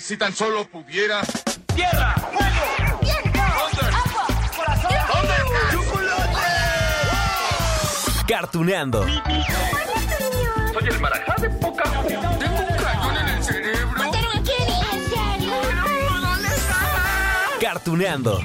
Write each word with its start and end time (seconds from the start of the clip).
Si 0.00 0.16
tan 0.16 0.34
solo 0.34 0.66
pudiera. 0.66 1.20
¡Tierra! 1.74 2.14
¡Fuego! 2.14 2.98
¡Viento! 3.02 3.38
¡Agua! 3.38 4.26
¡Corazón! 4.56 4.90
¡Chocolate! 5.72 6.36
Cartuneando. 8.26 9.02
Soy 9.04 10.88
el 10.88 11.00
marajá 11.00 11.34
de 11.42 11.50
poca 11.50 11.82
Tengo 11.82 12.60
un 12.60 12.76
cañón 12.78 13.16
en 13.18 13.28
el 13.28 13.44
cerebro. 13.44 14.10
Cartuneando. 17.60 18.40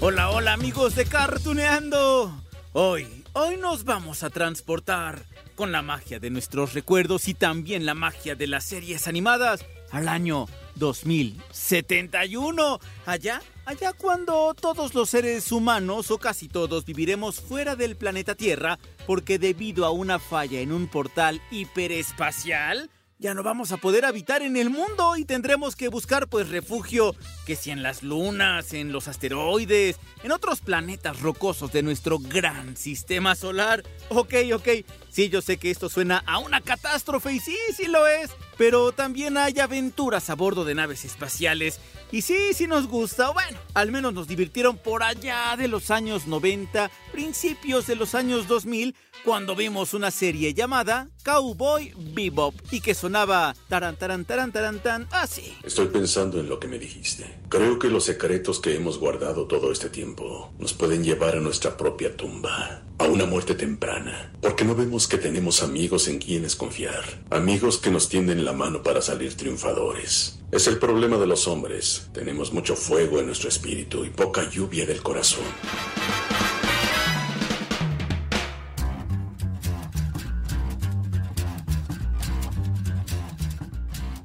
Hola, 0.00 0.30
hola 0.30 0.52
amigos 0.54 0.96
de 0.96 1.06
Cartuneando. 1.06 2.42
Hoy, 2.72 3.19
hoy 3.32 3.56
nos 3.56 3.84
vamos 3.84 4.22
a 4.22 4.30
transportar 4.30 5.24
con 5.54 5.72
la 5.72 5.82
magia 5.82 6.18
de 6.18 6.30
nuestros 6.30 6.74
recuerdos 6.74 7.28
y 7.28 7.34
también 7.34 7.86
la 7.86 7.94
magia 7.94 8.34
de 8.34 8.46
las 8.46 8.64
series 8.64 9.08
animadas 9.08 9.64
al 9.90 10.08
año 10.08 10.46
2071. 10.76 12.80
Allá, 13.06 13.42
allá 13.64 13.92
cuando 13.92 14.54
todos 14.54 14.94
los 14.94 15.10
seres 15.10 15.52
humanos 15.52 16.10
o 16.10 16.18
casi 16.18 16.48
todos 16.48 16.84
viviremos 16.84 17.40
fuera 17.40 17.76
del 17.76 17.96
planeta 17.96 18.34
Tierra 18.34 18.78
porque 19.06 19.38
debido 19.38 19.84
a 19.84 19.90
una 19.90 20.18
falla 20.18 20.60
en 20.60 20.72
un 20.72 20.88
portal 20.88 21.40
hiperespacial, 21.50 22.90
ya 23.20 23.34
no 23.34 23.42
vamos 23.42 23.70
a 23.70 23.76
poder 23.76 24.06
habitar 24.06 24.40
en 24.40 24.56
el 24.56 24.70
mundo 24.70 25.16
y 25.16 25.26
tendremos 25.26 25.76
que 25.76 25.88
buscar 25.88 26.26
pues 26.26 26.48
refugio, 26.48 27.14
que 27.46 27.54
si 27.54 27.70
en 27.70 27.82
las 27.82 28.02
lunas, 28.02 28.72
en 28.72 28.92
los 28.92 29.08
asteroides, 29.08 29.96
en 30.24 30.32
otros 30.32 30.60
planetas 30.60 31.20
rocosos 31.20 31.70
de 31.70 31.82
nuestro 31.82 32.18
gran 32.18 32.78
sistema 32.78 33.34
solar. 33.34 33.84
Ok, 34.08 34.34
ok, 34.54 34.68
sí, 35.10 35.28
yo 35.28 35.42
sé 35.42 35.58
que 35.58 35.70
esto 35.70 35.90
suena 35.90 36.24
a 36.26 36.38
una 36.38 36.62
catástrofe 36.62 37.34
y 37.34 37.40
sí, 37.40 37.56
sí 37.76 37.88
lo 37.88 38.06
es, 38.06 38.30
pero 38.60 38.92
también 38.92 39.38
hay 39.38 39.58
aventuras 39.58 40.28
a 40.28 40.34
bordo 40.34 40.66
de 40.66 40.74
naves 40.74 41.06
espaciales. 41.06 41.80
Y 42.12 42.20
sí, 42.20 42.52
sí 42.52 42.66
nos 42.66 42.88
gusta, 42.88 43.30
bueno, 43.30 43.56
al 43.72 43.90
menos 43.90 44.12
nos 44.12 44.28
divirtieron 44.28 44.76
por 44.76 45.02
allá 45.02 45.56
de 45.56 45.66
los 45.66 45.90
años 45.90 46.26
90, 46.26 46.90
principios 47.10 47.86
de 47.86 47.96
los 47.96 48.14
años 48.14 48.48
2000, 48.48 48.94
cuando 49.24 49.54
vimos 49.54 49.94
una 49.94 50.10
serie 50.10 50.54
llamada 50.54 51.08
Cowboy 51.24 51.92
Bebop 52.14 52.54
y 52.70 52.80
que 52.80 52.94
sonaba 52.94 53.54
taran 53.68 53.96
taran 53.96 54.24
taran 54.24 54.52
taran 54.52 54.80
tan 54.80 55.08
así. 55.10 55.56
Estoy 55.62 55.86
pensando 55.88 56.40
en 56.40 56.48
lo 56.48 56.58
que 56.58 56.68
me 56.68 56.78
dijiste. 56.78 57.40
Creo 57.48 57.78
que 57.78 57.88
los 57.88 58.04
secretos 58.04 58.60
que 58.60 58.74
hemos 58.74 58.98
guardado 58.98 59.46
todo 59.46 59.72
este 59.72 59.88
tiempo 59.90 60.52
nos 60.58 60.72
pueden 60.72 61.04
llevar 61.04 61.36
a 61.36 61.40
nuestra 61.40 61.76
propia 61.76 62.16
tumba, 62.16 62.82
a 62.98 63.04
una 63.04 63.26
muerte 63.26 63.54
temprana, 63.54 64.32
porque 64.40 64.64
no 64.64 64.74
vemos 64.74 65.06
que 65.06 65.18
tenemos 65.18 65.62
amigos 65.62 66.08
en 66.08 66.18
quienes 66.18 66.56
confiar, 66.56 67.04
amigos 67.30 67.78
que 67.78 67.90
nos 67.90 68.08
tienden 68.08 68.44
la 68.44 68.49
mano 68.52 68.82
para 68.82 69.00
salir 69.00 69.36
triunfadores. 69.36 70.40
Es 70.50 70.66
el 70.66 70.78
problema 70.78 71.16
de 71.16 71.26
los 71.26 71.46
hombres. 71.46 72.08
Tenemos 72.12 72.52
mucho 72.52 72.74
fuego 72.74 73.20
en 73.20 73.26
nuestro 73.26 73.48
espíritu 73.48 74.04
y 74.04 74.10
poca 74.10 74.48
lluvia 74.50 74.86
del 74.86 75.02
corazón. 75.02 75.44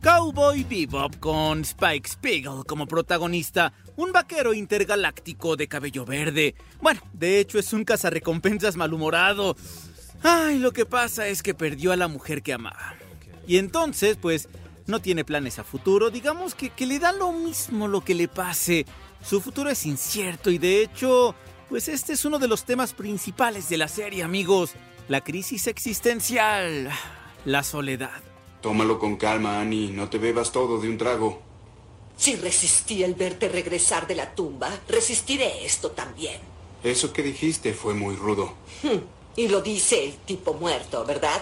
Cowboy 0.05 0.63
Bebop 0.63 1.15
con 1.19 1.61
Spike 1.61 2.07
Spiegel 2.07 2.63
como 2.67 2.85
protagonista, 2.85 3.73
un 3.95 4.11
vaquero 4.11 4.53
intergaláctico 4.53 5.55
de 5.55 5.67
cabello 5.67 6.05
verde. 6.05 6.53
Bueno, 6.79 7.01
de 7.13 7.39
hecho 7.39 7.57
es 7.57 7.73
un 7.73 7.83
cazarrecompensas 7.83 8.75
malhumorado. 8.75 9.55
Ay, 10.21 10.59
lo 10.59 10.73
que 10.73 10.85
pasa 10.85 11.27
es 11.27 11.41
que 11.41 11.55
perdió 11.55 11.91
a 11.91 11.95
la 11.95 12.07
mujer 12.07 12.43
que 12.43 12.53
amaba. 12.53 12.95
Y 13.47 13.57
entonces, 13.57 14.17
pues, 14.19 14.49
no 14.87 15.01
tiene 15.01 15.25
planes 15.25 15.59
a 15.59 15.63
futuro. 15.63 16.09
Digamos 16.09 16.55
que, 16.55 16.69
que 16.69 16.85
le 16.85 16.99
da 16.99 17.11
lo 17.11 17.31
mismo 17.31 17.87
lo 17.87 18.01
que 18.01 18.15
le 18.15 18.27
pase. 18.27 18.85
Su 19.23 19.41
futuro 19.41 19.69
es 19.69 19.85
incierto 19.85 20.51
y 20.51 20.57
de 20.57 20.81
hecho, 20.83 21.33
pues 21.69 21.87
este 21.87 22.13
es 22.13 22.25
uno 22.25 22.37
de 22.37 22.47
los 22.47 22.63
temas 22.63 22.93
principales 22.93 23.69
de 23.69 23.77
la 23.77 23.87
serie, 23.87 24.23
amigos. 24.23 24.71
La 25.07 25.21
crisis 25.21 25.67
existencial. 25.67 26.89
La 27.45 27.63
soledad. 27.63 28.21
Tómalo 28.61 28.97
con 28.97 29.17
calma, 29.17 29.59
Annie. 29.59 29.91
No 29.91 30.09
te 30.09 30.17
bebas 30.17 30.51
todo 30.51 30.79
de 30.79 30.89
un 30.89 30.97
trago. 30.97 31.41
Si 32.17 32.35
resistí 32.35 33.03
el 33.03 33.13
verte 33.13 33.49
regresar 33.49 34.07
de 34.07 34.15
la 34.15 34.33
tumba, 34.33 34.69
resistiré 34.87 35.65
esto 35.65 35.91
también. 35.91 36.39
Eso 36.83 37.11
que 37.11 37.23
dijiste 37.23 37.73
fue 37.73 37.93
muy 37.93 38.15
rudo. 38.15 38.53
Hmm. 38.83 38.99
Y 39.35 39.49
lo 39.49 39.61
dice 39.61 40.05
el 40.05 40.13
tipo 40.13 40.53
muerto, 40.53 41.03
¿verdad? 41.03 41.41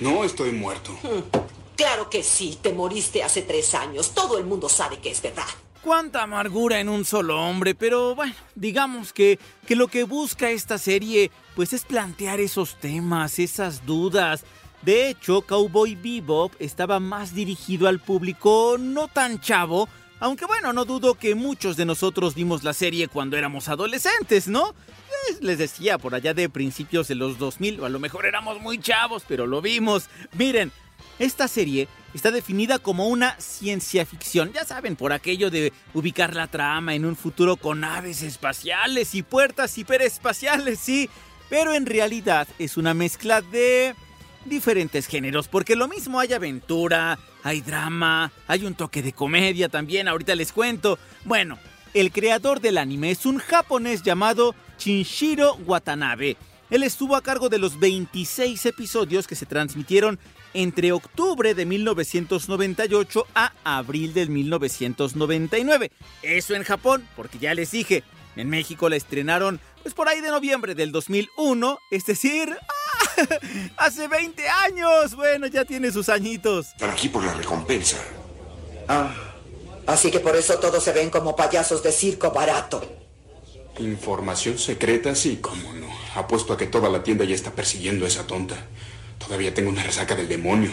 No 0.00 0.24
estoy 0.24 0.52
muerto. 0.52 0.96
Claro 1.76 2.08
que 2.08 2.22
sí, 2.22 2.56
te 2.62 2.72
moriste 2.72 3.24
hace 3.24 3.42
tres 3.42 3.74
años. 3.74 4.12
Todo 4.14 4.38
el 4.38 4.44
mundo 4.44 4.68
sabe 4.68 4.98
que 4.98 5.10
es 5.10 5.20
verdad. 5.20 5.42
Cuánta 5.82 6.22
amargura 6.22 6.78
en 6.78 6.88
un 6.88 7.04
solo 7.04 7.42
hombre, 7.42 7.74
pero 7.74 8.14
bueno, 8.14 8.32
digamos 8.54 9.12
que, 9.12 9.40
que 9.66 9.74
lo 9.74 9.88
que 9.88 10.04
busca 10.04 10.50
esta 10.50 10.78
serie 10.78 11.32
pues 11.56 11.72
es 11.72 11.84
plantear 11.84 12.38
esos 12.38 12.78
temas, 12.78 13.40
esas 13.40 13.84
dudas. 13.84 14.44
De 14.82 15.08
hecho, 15.08 15.42
Cowboy 15.42 15.96
Bebop 15.96 16.52
estaba 16.60 17.00
más 17.00 17.34
dirigido 17.34 17.88
al 17.88 17.98
público 17.98 18.76
no 18.78 19.08
tan 19.08 19.40
chavo, 19.40 19.88
aunque 20.20 20.46
bueno, 20.46 20.72
no 20.72 20.84
dudo 20.84 21.14
que 21.14 21.34
muchos 21.34 21.76
de 21.76 21.84
nosotros 21.84 22.34
vimos 22.34 22.62
la 22.62 22.72
serie 22.72 23.08
cuando 23.08 23.36
éramos 23.36 23.68
adolescentes, 23.68 24.46
¿no? 24.46 24.74
Les 25.40 25.58
decía 25.58 25.98
por 25.98 26.14
allá 26.14 26.34
de 26.34 26.48
principios 26.48 27.08
de 27.08 27.14
los 27.14 27.38
2000, 27.38 27.80
o 27.80 27.86
a 27.86 27.88
lo 27.88 27.98
mejor 27.98 28.26
éramos 28.26 28.60
muy 28.60 28.78
chavos, 28.78 29.24
pero 29.26 29.46
lo 29.46 29.60
vimos. 29.60 30.08
Miren, 30.32 30.72
esta 31.18 31.48
serie 31.48 31.88
está 32.14 32.30
definida 32.30 32.78
como 32.78 33.08
una 33.08 33.38
ciencia 33.40 34.06
ficción, 34.06 34.52
ya 34.52 34.64
saben, 34.64 34.96
por 34.96 35.12
aquello 35.12 35.50
de 35.50 35.72
ubicar 35.92 36.34
la 36.34 36.46
trama 36.46 36.94
en 36.94 37.04
un 37.04 37.16
futuro 37.16 37.56
con 37.56 37.80
naves 37.80 38.22
espaciales 38.22 39.14
y 39.14 39.22
puertas 39.22 39.76
hiperespaciales, 39.78 40.78
sí, 40.78 41.10
pero 41.48 41.74
en 41.74 41.86
realidad 41.86 42.48
es 42.58 42.76
una 42.76 42.94
mezcla 42.94 43.42
de 43.42 43.94
diferentes 44.44 45.06
géneros, 45.06 45.48
porque 45.48 45.76
lo 45.76 45.88
mismo 45.88 46.20
hay 46.20 46.32
aventura, 46.32 47.18
hay 47.42 47.60
drama, 47.60 48.32
hay 48.46 48.64
un 48.64 48.74
toque 48.74 49.02
de 49.02 49.12
comedia 49.12 49.68
también, 49.68 50.08
ahorita 50.08 50.34
les 50.34 50.52
cuento. 50.52 50.98
Bueno, 51.24 51.58
el 51.94 52.10
creador 52.10 52.60
del 52.60 52.78
anime 52.78 53.10
es 53.10 53.26
un 53.26 53.38
japonés 53.38 54.02
llamado 54.02 54.54
Shinshiro 54.84 55.54
Watanabe. 55.66 56.36
Él 56.68 56.82
estuvo 56.82 57.16
a 57.16 57.22
cargo 57.22 57.48
de 57.48 57.56
los 57.56 57.78
26 57.78 58.66
episodios 58.66 59.26
que 59.26 59.34
se 59.34 59.46
transmitieron 59.46 60.18
entre 60.52 60.92
octubre 60.92 61.54
de 61.54 61.64
1998 61.64 63.26
a 63.34 63.52
abril 63.64 64.12
del 64.12 64.28
1999. 64.28 65.90
Eso 66.22 66.54
en 66.54 66.64
Japón, 66.64 67.08
porque 67.16 67.38
ya 67.38 67.54
les 67.54 67.70
dije, 67.70 68.04
en 68.36 68.50
México 68.50 68.90
la 68.90 68.96
estrenaron 68.96 69.58
pues 69.82 69.94
por 69.94 70.08
ahí 70.08 70.20
de 70.20 70.28
noviembre 70.28 70.74
del 70.74 70.92
2001, 70.92 71.78
es 71.90 72.04
decir, 72.04 72.54
¡ah! 72.54 73.24
hace 73.78 74.08
20 74.08 74.48
años. 74.48 75.14
Bueno, 75.14 75.46
ya 75.46 75.64
tiene 75.64 75.92
sus 75.92 76.10
añitos. 76.10 76.68
Están 76.68 76.90
aquí 76.90 77.08
por 77.08 77.24
la 77.24 77.32
recompensa. 77.32 77.96
Ah, 78.88 79.14
así 79.86 80.10
que 80.10 80.20
por 80.20 80.36
eso 80.36 80.58
todos 80.58 80.82
se 80.82 80.92
ven 80.92 81.08
como 81.08 81.34
payasos 81.36 81.82
de 81.82 81.92
circo 81.92 82.30
barato. 82.32 83.03
Información 83.78 84.58
secreta, 84.58 85.14
sí, 85.14 85.38
cómo 85.40 85.72
no. 85.72 85.88
Apuesto 86.14 86.52
a 86.52 86.56
que 86.56 86.66
toda 86.66 86.88
la 86.88 87.02
tienda 87.02 87.24
ya 87.24 87.34
está 87.34 87.50
persiguiendo 87.52 88.04
a 88.04 88.08
esa 88.08 88.26
tonta. 88.26 88.56
Todavía 89.18 89.52
tengo 89.52 89.70
una 89.70 89.82
resaca 89.82 90.14
del 90.14 90.28
demonio. 90.28 90.70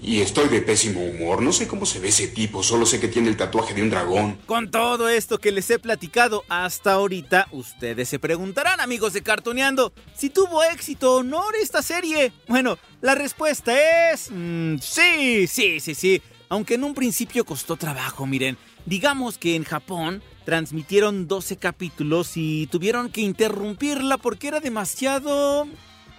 Y 0.00 0.20
estoy 0.20 0.48
de 0.48 0.60
pésimo 0.60 1.00
humor. 1.00 1.42
No 1.42 1.52
sé 1.52 1.68
cómo 1.68 1.86
se 1.86 2.00
ve 2.00 2.08
ese 2.08 2.26
tipo, 2.26 2.64
solo 2.64 2.86
sé 2.86 2.98
que 2.98 3.06
tiene 3.06 3.28
el 3.28 3.36
tatuaje 3.36 3.72
de 3.72 3.82
un 3.82 3.90
dragón. 3.90 4.36
Con 4.46 4.70
todo 4.70 5.08
esto 5.08 5.38
que 5.38 5.52
les 5.52 5.70
he 5.70 5.78
platicado 5.78 6.42
hasta 6.48 6.92
ahorita, 6.92 7.46
ustedes 7.52 8.08
se 8.08 8.18
preguntarán, 8.18 8.80
amigos 8.80 9.12
de 9.12 9.22
Cartoneando, 9.22 9.92
si 10.16 10.28
tuvo 10.28 10.64
éxito 10.64 11.16
o 11.16 11.22
no 11.22 11.44
esta 11.62 11.82
serie. 11.82 12.32
Bueno, 12.48 12.78
la 13.00 13.14
respuesta 13.14 14.12
es... 14.12 14.28
Mmm, 14.30 14.78
sí, 14.78 15.46
sí, 15.46 15.78
sí, 15.78 15.94
sí. 15.94 16.20
Aunque 16.48 16.74
en 16.74 16.84
un 16.84 16.94
principio 16.94 17.44
costó 17.44 17.76
trabajo, 17.76 18.26
miren. 18.26 18.58
Digamos 18.84 19.38
que 19.38 19.54
en 19.54 19.62
Japón 19.62 20.20
transmitieron 20.44 21.28
12 21.28 21.56
capítulos 21.56 22.32
y 22.36 22.66
tuvieron 22.68 23.10
que 23.10 23.20
interrumpirla 23.20 24.18
porque 24.18 24.48
era 24.48 24.60
demasiado... 24.60 25.66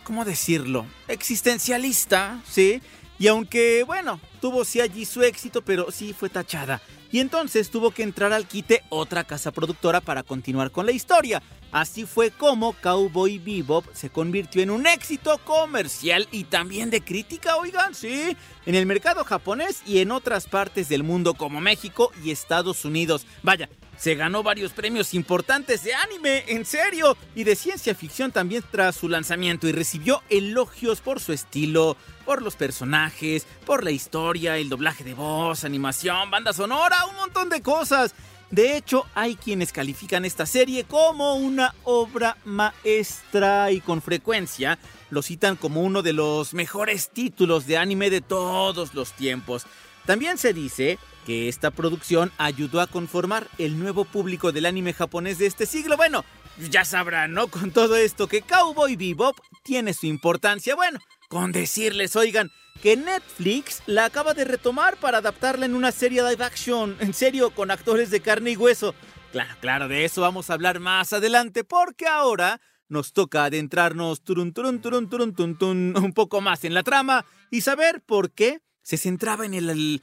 ¿Cómo 0.04 0.26
decirlo? 0.26 0.86
Existencialista, 1.08 2.42
¿sí? 2.46 2.82
Y 3.20 3.28
aunque, 3.28 3.84
bueno, 3.84 4.20
tuvo 4.42 4.66
sí 4.66 4.82
allí 4.82 5.06
su 5.06 5.24
éxito, 5.24 5.62
pero 5.62 5.92
sí 5.92 6.14
fue 6.14 6.30
tachada. 6.30 6.82
Y 7.10 7.20
entonces 7.20 7.70
tuvo 7.70 7.92
que 7.92 8.04
entrar 8.04 8.34
al 8.34 8.48
quite 8.48 8.84
otra 8.90 9.24
casa 9.24 9.52
productora 9.52 10.02
para 10.02 10.24
continuar 10.24 10.72
con 10.72 10.86
la 10.88 10.92
historia. 10.92 11.42
Así 11.72 12.06
fue 12.06 12.32
como 12.32 12.74
Cowboy 12.74 13.38
Bebop 13.38 13.86
se 13.94 14.10
convirtió 14.10 14.62
en 14.62 14.72
un 14.72 14.88
éxito 14.88 15.40
comercial 15.46 16.28
y 16.32 16.46
también 16.46 16.90
de 16.90 17.02
crítica, 17.02 17.56
oigan, 17.58 17.96
sí, 17.96 18.36
en 18.66 18.76
el 18.76 18.86
mercado 18.86 19.24
japonés 19.24 19.84
y 19.86 20.00
en 20.00 20.12
otras 20.12 20.48
partes 20.48 20.90
del 20.90 21.04
mundo 21.04 21.34
como 21.36 21.62
México 21.62 22.12
y 22.24 22.32
Estados 22.32 22.84
Unidos. 22.84 23.26
Vaya, 23.42 23.70
se 23.98 24.16
ganó 24.16 24.44
varios 24.44 24.72
premios 24.74 25.14
importantes 25.14 25.84
de 25.84 25.94
anime, 25.94 26.44
en 26.48 26.66
serio, 26.66 27.18
y 27.36 27.44
de 27.44 27.56
ciencia 27.56 27.96
ficción 27.96 28.32
también 28.32 28.64
tras 28.72 28.96
su 28.96 29.10
lanzamiento 29.10 29.68
y 29.68 29.72
recibió 29.72 30.22
elogios 30.30 31.02
por 31.02 31.20
su 31.20 31.34
estilo, 31.34 31.96
por 32.26 32.42
los 32.42 32.56
personajes, 32.56 33.46
por 33.66 33.84
la 33.84 33.92
historia, 33.92 34.58
el 34.58 34.70
doblaje 34.70 35.04
de 35.04 35.14
voz, 35.14 35.64
animación, 35.64 36.32
banda 36.32 36.54
sonora, 36.54 37.06
un 37.06 37.16
montón 37.16 37.50
de 37.50 37.62
cosas. 37.62 38.14
De 38.50 38.78
hecho, 38.78 39.08
hay 39.16 39.36
quienes 39.36 39.72
califican 39.72 40.26
esta 40.26 40.46
serie 40.46 40.84
como 40.84 41.36
una 41.36 41.74
obra 41.84 42.38
maestra 42.46 43.72
y 43.72 43.82
con 43.82 44.02
frecuencia 44.02 44.78
lo 45.10 45.22
citan 45.22 45.56
como 45.56 45.82
uno 45.82 46.02
de 46.02 46.14
los 46.14 46.54
mejores 46.54 47.10
títulos 47.10 47.66
de 47.66 47.78
anime 47.78 48.10
de 48.10 48.22
todos 48.22 48.94
los 48.94 49.14
tiempos. 49.14 49.66
También 50.06 50.38
se 50.38 50.54
dice 50.54 51.00
que 51.26 51.50
esta 51.50 51.72
producción 51.72 52.32
ayudó 52.38 52.82
a 52.82 52.88
conformar 52.88 53.48
el 53.58 53.80
nuevo 53.80 54.06
público 54.06 54.52
del 54.52 54.66
anime 54.66 54.94
japonés 54.94 55.38
de 55.38 55.46
este 55.48 55.66
siglo. 55.66 55.98
Bueno, 55.98 56.26
ya 56.70 56.86
sabrán, 56.86 57.34
¿no? 57.34 57.48
Con 57.48 57.72
todo 57.72 57.96
esto 57.96 58.28
que 58.28 58.42
Cowboy 58.42 58.96
Bebop 58.96 59.38
tiene 59.64 59.94
su 59.94 60.06
importancia. 60.06 60.76
Bueno, 60.76 61.00
con 61.30 61.52
decirles, 61.52 62.16
oigan, 62.16 62.52
que 62.82 62.98
Netflix 62.98 63.82
la 63.86 64.06
acaba 64.06 64.34
de 64.34 64.46
retomar 64.46 64.98
para 64.98 65.20
adaptarla 65.20 65.66
en 65.66 65.76
una 65.76 65.92
serie 65.92 66.22
live 66.22 66.44
action, 66.44 66.98
en 67.00 67.14
serio, 67.14 67.52
con 67.52 67.72
actores 67.72 68.12
de 68.12 68.22
carne 68.22 68.52
y 68.52 68.58
hueso. 68.58 68.94
Claro, 69.32 69.56
claro, 69.62 69.88
de 69.88 70.06
eso 70.06 70.22
vamos 70.22 70.50
a 70.50 70.54
hablar 70.54 70.80
más 70.80 71.14
adelante, 71.14 71.64
porque 71.64 72.08
ahora 72.08 72.62
nos 72.88 73.14
toca 73.14 73.46
adentrarnos 73.46 74.24
turun, 74.24 74.54
turun, 74.54 74.80
turun, 74.80 75.08
turun, 75.08 75.96
un 75.98 76.14
poco 76.14 76.42
más 76.42 76.64
en 76.64 76.74
la 76.74 76.84
trama 76.84 77.26
y 77.50 77.62
saber 77.62 78.02
por 78.02 78.32
qué 78.32 78.60
se 78.84 78.98
centraba 78.98 79.46
en 79.46 79.54
el 79.54 80.02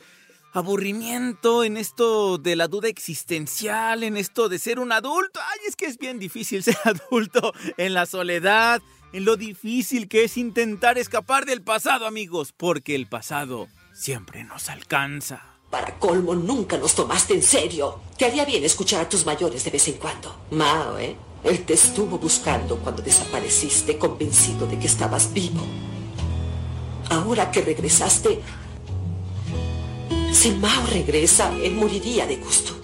aburrimiento, 0.53 1.65
en 1.65 1.77
esto 1.77 2.39
de 2.39 2.57
la 2.57 2.69
duda 2.69 2.89
existencial, 2.89 4.03
en 4.03 4.17
esto 4.17 4.49
de 4.49 4.59
ser 4.59 4.79
un 4.79 4.93
adulto. 4.93 5.41
Ay, 5.41 5.61
es 5.69 5.77
que 5.77 5.87
es 5.87 5.99
bien 5.99 6.19
difícil 6.19 6.63
ser 6.65 6.77
adulto 6.85 7.53
en 7.77 7.95
la 7.95 8.07
soledad, 8.07 8.83
en 9.13 9.25
lo 9.25 9.37
difícil 9.37 10.09
que 10.09 10.25
es 10.25 10.37
intentar 10.37 10.99
escapar 10.99 11.47
del 11.47 11.63
pasado, 11.63 12.07
amigos, 12.07 12.53
porque 12.57 12.95
el 12.95 13.07
pasado 13.07 13.69
siempre 13.93 14.45
nos 14.45 14.69
alcanza. 14.69 15.45
Para 15.71 15.99
colmo, 15.99 16.35
nunca 16.35 16.77
nos 16.79 16.95
tomaste 16.95 17.35
en 17.35 17.43
serio. 17.43 18.01
Te 18.19 18.25
haría 18.25 18.45
bien 18.45 18.65
escuchar 18.65 19.03
a 19.03 19.09
tus 19.09 19.25
mayores 19.25 19.65
de 19.65 19.71
vez 19.71 19.87
en 19.87 19.95
cuando. 19.95 20.47
Mao, 20.51 20.99
¿eh? 20.99 21.17
Él 21.45 21.65
te 21.65 21.75
estuvo 21.75 22.19
buscando 22.19 22.77
cuando 22.79 23.03
desapareciste, 23.03 23.97
convencido 23.97 24.67
de 24.67 24.79
que 24.79 24.87
estabas 24.87 25.33
vivo. 25.33 25.65
Ahora 27.09 27.51
que 27.51 27.63
regresaste, 27.63 28.43
si 30.41 30.53
Mao 30.53 30.87
regresa, 30.87 31.55
él 31.63 31.75
moriría 31.75 32.27
de 32.27 32.37
gusto. 32.37 32.81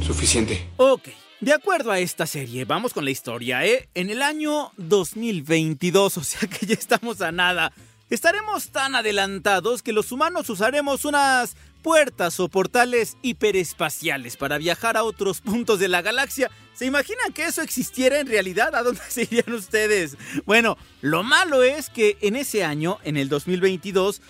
Suficiente. 0.00 0.70
Ok, 0.76 1.08
de 1.40 1.52
acuerdo 1.52 1.90
a 1.90 1.98
esta 1.98 2.24
serie, 2.24 2.64
vamos 2.64 2.92
con 2.92 3.04
la 3.04 3.10
historia, 3.10 3.66
¿eh? 3.66 3.88
En 3.94 4.10
el 4.10 4.22
año 4.22 4.70
2022, 4.76 6.18
o 6.18 6.22
sea 6.22 6.48
que 6.48 6.64
ya 6.64 6.74
estamos 6.74 7.20
a 7.20 7.32
nada, 7.32 7.72
estaremos 8.10 8.68
tan 8.68 8.94
adelantados 8.94 9.82
que 9.82 9.92
los 9.92 10.12
humanos 10.12 10.48
usaremos 10.48 11.04
unas 11.04 11.56
puertas 11.82 12.38
o 12.38 12.48
portales 12.48 13.16
hiperespaciales 13.22 14.36
para 14.36 14.58
viajar 14.58 14.96
a 14.96 15.02
otros 15.02 15.40
puntos 15.40 15.80
de 15.80 15.88
la 15.88 16.00
galaxia. 16.00 16.52
¿Se 16.74 16.86
imaginan 16.86 17.32
que 17.32 17.46
eso 17.46 17.60
existiera 17.60 18.20
en 18.20 18.28
realidad? 18.28 18.72
¿A 18.76 18.84
dónde 18.84 19.02
se 19.08 19.22
irían 19.22 19.52
ustedes? 19.52 20.16
Bueno, 20.44 20.78
lo 21.00 21.24
malo 21.24 21.64
es 21.64 21.90
que 21.90 22.18
en 22.20 22.36
ese 22.36 22.62
año, 22.62 22.98
en 23.02 23.16
el 23.16 23.28
2022, 23.28 24.22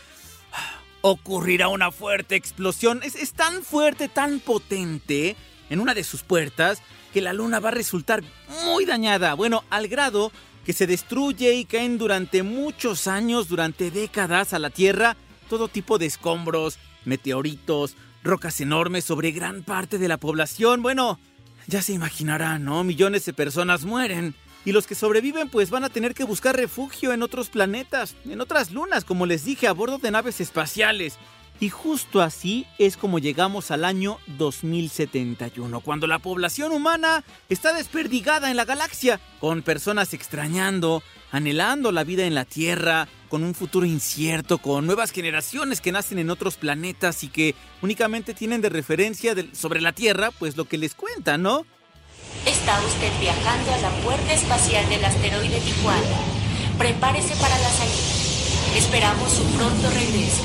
ocurrirá 1.09 1.69
una 1.69 1.93
fuerte 1.93 2.35
explosión. 2.35 3.01
Es, 3.05 3.33
tan 3.33 3.63
fuerte, 3.63 4.09
tan 4.09 4.41
potente 4.41 5.37
en 5.71 5.79
una 5.79 5.95
de 5.95 6.03
sus 6.03 6.25
puertas 6.25 6.83
que 7.13 7.21
la 7.21 7.33
luna 7.33 7.61
va 7.61 7.69
a 7.69 7.73
resultar 7.73 8.25
muy 8.65 8.85
dañada. 8.87 9.35
Bueno, 9.35 9.63
al 9.71 9.87
grado 9.87 10.33
que 10.65 10.73
se 10.73 10.89
destruye 10.89 11.55
y 11.55 11.65
caen 11.65 11.97
durante 11.97 12.43
muchos 12.43 13.07
años, 13.07 13.47
durante 13.49 13.93
décadas 13.93 14.53
a 14.53 14.59
la 14.59 14.71
Tierra, 14.71 15.17
todo 15.49 15.69
tipo 15.69 15.99
de 15.99 16.07
escombros, 16.07 16.81
meteoritos, 17.05 17.95
rocas 18.25 18.61
enormes 18.61 19.05
sobre 19.05 19.31
gran 19.31 19.63
parte 19.63 19.99
de 19.99 20.09
la 20.09 20.17
población. 20.17 20.83
Bueno, 20.83 21.21
ya 21.69 21.83
se 21.83 21.93
imaginarán, 21.93 22.65
¿no? 22.65 22.83
Millones 22.83 23.25
de 23.27 23.33
personas 23.33 23.85
mueren 23.85 24.35
y 24.67 24.73
los 24.73 24.87
que 24.87 24.97
sobreviven 24.97 25.49
pues 25.49 25.71
van 25.71 25.85
a 25.85 25.89
tener 25.89 26.13
que 26.13 26.25
buscar 26.25 26.57
refugio 26.57 27.13
en 27.13 27.23
otros 27.23 27.49
planetas, 27.49 28.17
en 28.29 28.41
otras 28.41 28.73
lunas, 28.73 29.05
como 29.05 29.25
les 29.25 29.45
dije, 29.45 29.69
a 29.69 29.73
bordo 29.73 29.99
de 29.99 30.11
naves 30.11 30.41
espaciales. 30.41 31.17
Y 31.61 31.71
justo 31.71 32.21
así 32.21 32.67
es 32.79 32.99
como 32.99 33.19
llegamos 33.19 33.71
al 33.71 33.85
año 33.85 34.19
2071, 34.37 35.81
cuando 35.81 36.07
la 36.07 36.19
población 36.19 36.73
humana 36.73 37.25
está 37.49 37.73
desperdigada 37.73 38.51
en 38.51 38.59
la 38.59 38.67
galaxia, 38.67 39.21
con 39.41 39.63
personas 39.63 40.13
extrañando, 40.13 41.03
anhelando 41.31 41.93
la 41.93 42.05
vida 42.05 42.27
en 42.27 42.35
la 42.35 42.45
Tierra, 42.45 43.09
con 43.29 43.45
un 43.45 43.55
futuro 43.55 43.87
incierto, 43.87 44.59
con 44.59 44.85
nuevas 44.85 45.13
generaciones 45.13 45.81
que 45.81 45.93
nacen 45.93 46.19
en 46.19 46.29
otros 46.29 46.57
planetas 46.57 47.23
y 47.25 47.29
que 47.29 47.55
únicamente 47.83 48.35
tienen 48.35 48.61
de 48.61 48.69
referencia 48.69 49.35
sobre 49.53 49.81
la 49.81 49.93
Tierra, 49.93 50.33
pues 50.33 50.57
lo 50.57 50.67
que 50.67 50.77
les 50.77 50.95
cuentan, 50.95 51.43
¿no? 51.43 51.65
Está 52.45 52.81
usted 52.85 53.13
viajando 53.21 53.73
a 53.73 53.79
la 53.79 53.91
puerta 54.03 54.33
espacial 54.33 54.89
del 54.89 55.05
asteroide 55.05 55.61
Tijuana. 55.61 56.17
Prepárese 56.79 57.35
para 57.37 57.57
la 57.59 57.69
salida. 57.71 58.77
Esperamos 58.77 59.33
su 59.33 59.45
pronto 59.57 59.89
regreso. 59.91 60.43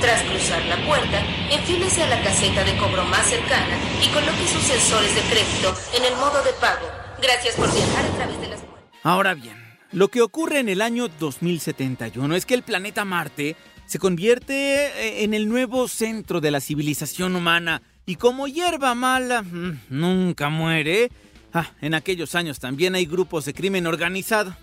Tras 0.00 0.22
cruzar 0.22 0.64
la 0.66 0.84
puerta, 0.86 1.24
enfílese 1.50 2.02
a 2.02 2.08
la 2.08 2.22
caseta 2.22 2.64
de 2.64 2.76
cobro 2.76 3.04
más 3.04 3.26
cercana 3.26 3.78
y 4.04 4.08
coloque 4.08 4.46
sus 4.46 4.62
sensores 4.62 5.14
de 5.14 5.22
crédito 5.22 5.74
en 5.94 6.04
el 6.04 6.14
modo 6.16 6.42
de 6.42 6.52
pago. 6.60 6.86
Gracias 7.22 7.54
por 7.54 7.72
viajar 7.72 8.04
a 8.04 8.16
través 8.16 8.40
de 8.40 8.48
las 8.48 8.60
puertas. 8.60 9.00
Ahora 9.02 9.34
bien, 9.34 9.56
lo 9.92 10.08
que 10.08 10.20
ocurre 10.20 10.58
en 10.58 10.68
el 10.68 10.82
año 10.82 11.08
2071 11.08 12.36
es 12.36 12.44
que 12.44 12.54
el 12.54 12.62
planeta 12.62 13.04
Marte 13.04 13.56
se 13.86 13.98
convierte 13.98 14.86
eh, 14.86 15.24
en 15.24 15.32
el 15.32 15.48
nuevo 15.48 15.88
centro 15.88 16.40
de 16.40 16.50
la 16.50 16.60
civilización 16.60 17.36
humana 17.36 17.82
y 18.06 18.14
como 18.16 18.46
hierba 18.46 18.94
mala 18.94 19.42
mm, 19.42 19.80
nunca 19.90 20.48
muere, 20.48 21.10
ah, 21.52 21.70
en 21.80 21.94
aquellos 21.94 22.36
años 22.36 22.60
también 22.60 22.94
hay 22.94 23.04
grupos 23.04 23.44
de 23.44 23.52
crimen 23.52 23.86
organizado. 23.86 24.56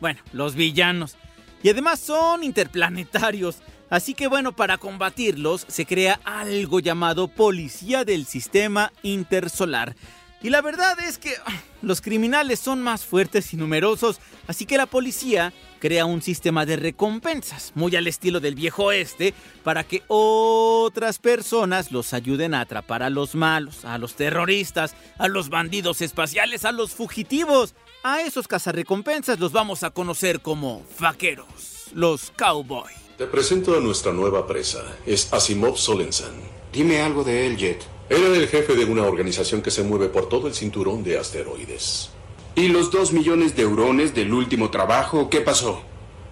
Bueno, 0.00 0.20
los 0.32 0.56
villanos. 0.56 1.16
Y 1.62 1.70
además 1.70 2.00
son 2.00 2.42
interplanetarios. 2.42 3.58
Así 3.88 4.14
que 4.14 4.26
bueno, 4.26 4.56
para 4.56 4.78
combatirlos 4.78 5.64
se 5.68 5.86
crea 5.86 6.18
algo 6.24 6.80
llamado 6.80 7.28
Policía 7.28 8.04
del 8.04 8.26
Sistema 8.26 8.92
Intersolar. 9.02 9.94
Y 10.42 10.50
la 10.50 10.60
verdad 10.60 10.98
es 10.98 11.18
que 11.18 11.34
ah, 11.46 11.60
los 11.82 12.00
criminales 12.00 12.58
son 12.58 12.82
más 12.82 13.04
fuertes 13.04 13.54
y 13.54 13.56
numerosos, 13.56 14.20
así 14.48 14.66
que 14.66 14.76
la 14.76 14.86
policía 14.86 15.52
crea 15.82 16.06
un 16.06 16.22
sistema 16.22 16.64
de 16.64 16.76
recompensas, 16.76 17.72
muy 17.74 17.96
al 17.96 18.06
estilo 18.06 18.38
del 18.38 18.54
viejo 18.54 18.84
oeste, 18.84 19.34
para 19.64 19.82
que 19.82 20.04
otras 20.06 21.18
personas 21.18 21.90
los 21.90 22.14
ayuden 22.14 22.54
a 22.54 22.60
atrapar 22.60 23.02
a 23.02 23.10
los 23.10 23.34
malos, 23.34 23.84
a 23.84 23.98
los 23.98 24.14
terroristas, 24.14 24.94
a 25.18 25.26
los 25.26 25.48
bandidos 25.48 26.00
espaciales, 26.00 26.64
a 26.64 26.70
los 26.70 26.92
fugitivos. 26.92 27.74
A 28.04 28.20
esos 28.20 28.46
cazarrecompensas 28.46 29.40
los 29.40 29.50
vamos 29.50 29.82
a 29.82 29.90
conocer 29.90 30.40
como 30.40 30.86
vaqueros, 31.00 31.88
los 31.92 32.30
cowboy. 32.30 32.92
Te 33.18 33.26
presento 33.26 33.76
a 33.76 33.80
nuestra 33.80 34.12
nueva 34.12 34.46
presa, 34.46 34.84
es 35.04 35.32
Asimov 35.32 35.78
Solensan. 35.78 36.34
Dime 36.72 37.00
algo 37.00 37.24
de 37.24 37.48
él, 37.48 37.56
Jet. 37.56 37.82
Era 38.08 38.28
el 38.28 38.46
jefe 38.46 38.76
de 38.76 38.84
una 38.84 39.02
organización 39.02 39.60
que 39.60 39.72
se 39.72 39.82
mueve 39.82 40.06
por 40.06 40.28
todo 40.28 40.46
el 40.46 40.54
cinturón 40.54 41.02
de 41.02 41.18
asteroides. 41.18 42.10
¿Y 42.54 42.68
los 42.68 42.90
dos 42.90 43.12
millones 43.12 43.56
de 43.56 43.62
eurones 43.62 44.14
del 44.14 44.32
último 44.32 44.70
trabajo? 44.70 45.30
¿Qué 45.30 45.40
pasó? 45.40 45.82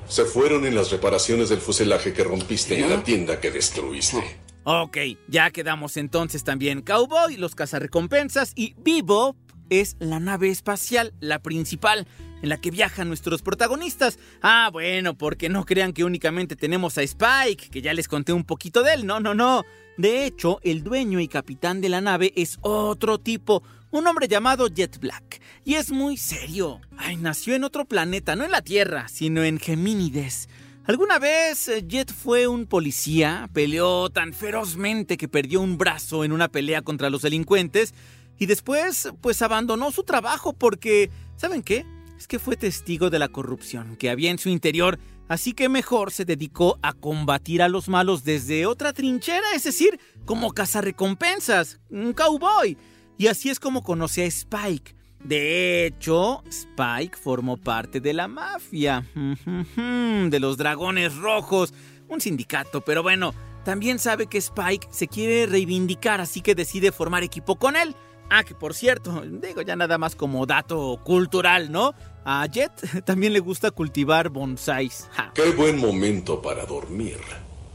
Se 0.07 0.25
fueron 0.25 0.67
en 0.67 0.75
las 0.75 0.91
reparaciones 0.91 1.49
del 1.49 1.61
fuselaje 1.61 2.13
que 2.13 2.25
rompiste 2.25 2.79
en 2.79 2.91
la 2.91 3.03
tienda 3.03 3.41
que 3.41 3.51
destruiste. 3.51 4.41
Ok, 4.65 4.99
ya 5.29 5.51
quedamos 5.51 5.97
entonces 5.97 6.45
también 6.45 6.83
Cowboy, 6.83 7.37
los 7.39 7.55
cazarrecompensas 7.55 8.53
y 8.55 8.75
Vivo 8.79 9.35
es 9.71 9.97
la 9.99 10.21
nave 10.21 10.51
espacial, 10.51 11.15
la 11.21 11.41
principal. 11.41 12.07
en 12.43 12.49
la 12.49 12.59
que 12.61 12.71
viajan 12.71 13.09
nuestros 13.09 13.43
protagonistas. 13.43 14.19
Ah, 14.41 14.71
bueno, 14.73 15.17
porque 15.17 15.49
no 15.51 15.65
crean 15.67 15.93
que 15.93 16.05
únicamente 16.05 16.57
tenemos 16.57 16.97
a 16.97 17.03
Spike, 17.03 17.69
que 17.71 17.83
ya 17.83 17.93
les 17.93 18.09
conté 18.09 18.33
un 18.33 18.45
poquito 18.45 18.83
de 18.83 18.95
él. 18.95 19.07
No, 19.07 19.21
no, 19.21 19.35
no. 19.35 19.65
De 19.99 20.25
hecho, 20.25 20.59
el 20.63 20.83
dueño 20.83 21.21
y 21.21 21.29
capitán 21.29 21.83
de 21.83 21.91
la 21.91 22.01
nave 22.01 22.33
es 22.37 22.59
otro 22.63 23.19
tipo, 23.19 23.63
un 23.91 24.07
hombre 24.07 24.29
llamado 24.29 24.69
Jet 24.69 24.99
Black. 24.99 25.41
Y 25.65 25.75
es 25.75 25.91
muy 25.91 26.17
serio. 26.17 26.81
Ay, 26.97 27.17
nació 27.17 27.55
en 27.55 27.65
otro 27.65 27.85
planeta, 27.85 28.37
no 28.37 28.45
en 28.45 28.51
la 28.51 28.63
Tierra, 28.63 29.09
sino 29.09 29.43
en 29.43 29.59
Gemínides. 29.59 30.49
Alguna 30.85 31.19
vez 31.19 31.69
eh, 31.69 31.85
Jet 31.87 32.13
fue 32.13 32.49
un 32.49 32.67
policía, 32.67 33.49
peleó 33.53 34.11
tan 34.11 34.33
ferozmente 34.33 35.17
que 35.17 35.29
perdió 35.29 35.61
un 35.61 35.79
brazo 35.79 36.25
en 36.25 36.33
una 36.33 36.49
pelea 36.49 36.83
contra 36.83 37.11
los 37.11 37.23
delincuentes 37.23 37.95
y 38.39 38.47
después 38.47 39.11
pues 39.21 39.43
abandonó 39.43 39.93
su 39.93 40.03
trabajo 40.03 40.53
porque, 40.53 41.11
¿saben 41.37 41.63
qué? 41.63 41.85
Es 42.19 42.27
que 42.27 42.39
fue 42.39 42.57
testigo 42.57 43.11
de 43.11 43.19
la 43.19 43.29
corrupción 43.29 43.97
que 43.97 44.11
había 44.11 44.31
en 44.31 44.39
su 44.39 44.49
interior, 44.49 44.99
así 45.29 45.53
que 45.53 45.69
mejor 45.69 46.11
se 46.11 46.25
dedicó 46.25 46.79
a 46.83 46.93
combatir 46.93 47.63
a 47.63 47.69
los 47.69 47.89
malos 47.89 48.25
desde 48.25 48.67
otra 48.67 48.93
trinchera, 48.93 49.55
es 49.55 49.65
decir, 49.65 50.01
como 50.25 50.53
cazarrecompensas, 50.53 51.79
un 51.91 52.15
cowboy. 52.15 52.77
Y 53.21 53.27
así 53.27 53.51
es 53.51 53.61
como 53.61 53.83
conoce 53.83 54.23
a 54.23 54.27
Spike. 54.27 54.95
De 55.23 55.85
hecho, 55.85 56.43
Spike 56.49 57.19
formó 57.19 57.59
parte 57.59 58.01
de 58.01 58.15
la 58.15 58.29
mafia, 58.29 59.07
de 59.77 60.41
los 60.41 60.57
dragones 60.57 61.15
rojos, 61.17 61.75
un 62.09 62.23
sindicato, 62.23 62.81
pero 62.81 63.03
bueno, 63.03 63.35
también 63.63 63.99
sabe 63.99 64.27
que 64.27 64.39
Spike 64.39 64.89
se 64.91 65.07
quiere 65.07 65.45
reivindicar, 65.45 66.23
así 66.23 66.41
que 66.41 66.55
decide 66.55 66.93
formar 66.93 67.23
equipo 67.23 67.57
con 67.57 67.77
él. 67.77 67.95
Ah, 68.31 68.43
que 68.43 68.55
por 68.55 68.73
cierto, 68.73 69.21
digo 69.21 69.61
ya 69.61 69.77
nada 69.77 69.99
más 69.99 70.17
como 70.17 70.47
dato 70.47 70.99
cultural, 71.05 71.71
¿no? 71.71 71.93
A 72.25 72.47
Jet 72.47 72.73
también 73.05 73.35
le 73.35 73.41
gusta 73.41 73.71
cultivar 73.71 74.31
bonsáis. 74.31 75.11
Qué 75.35 75.51
buen 75.51 75.79
momento 75.79 76.41
para 76.41 76.65
dormir. 76.65 77.19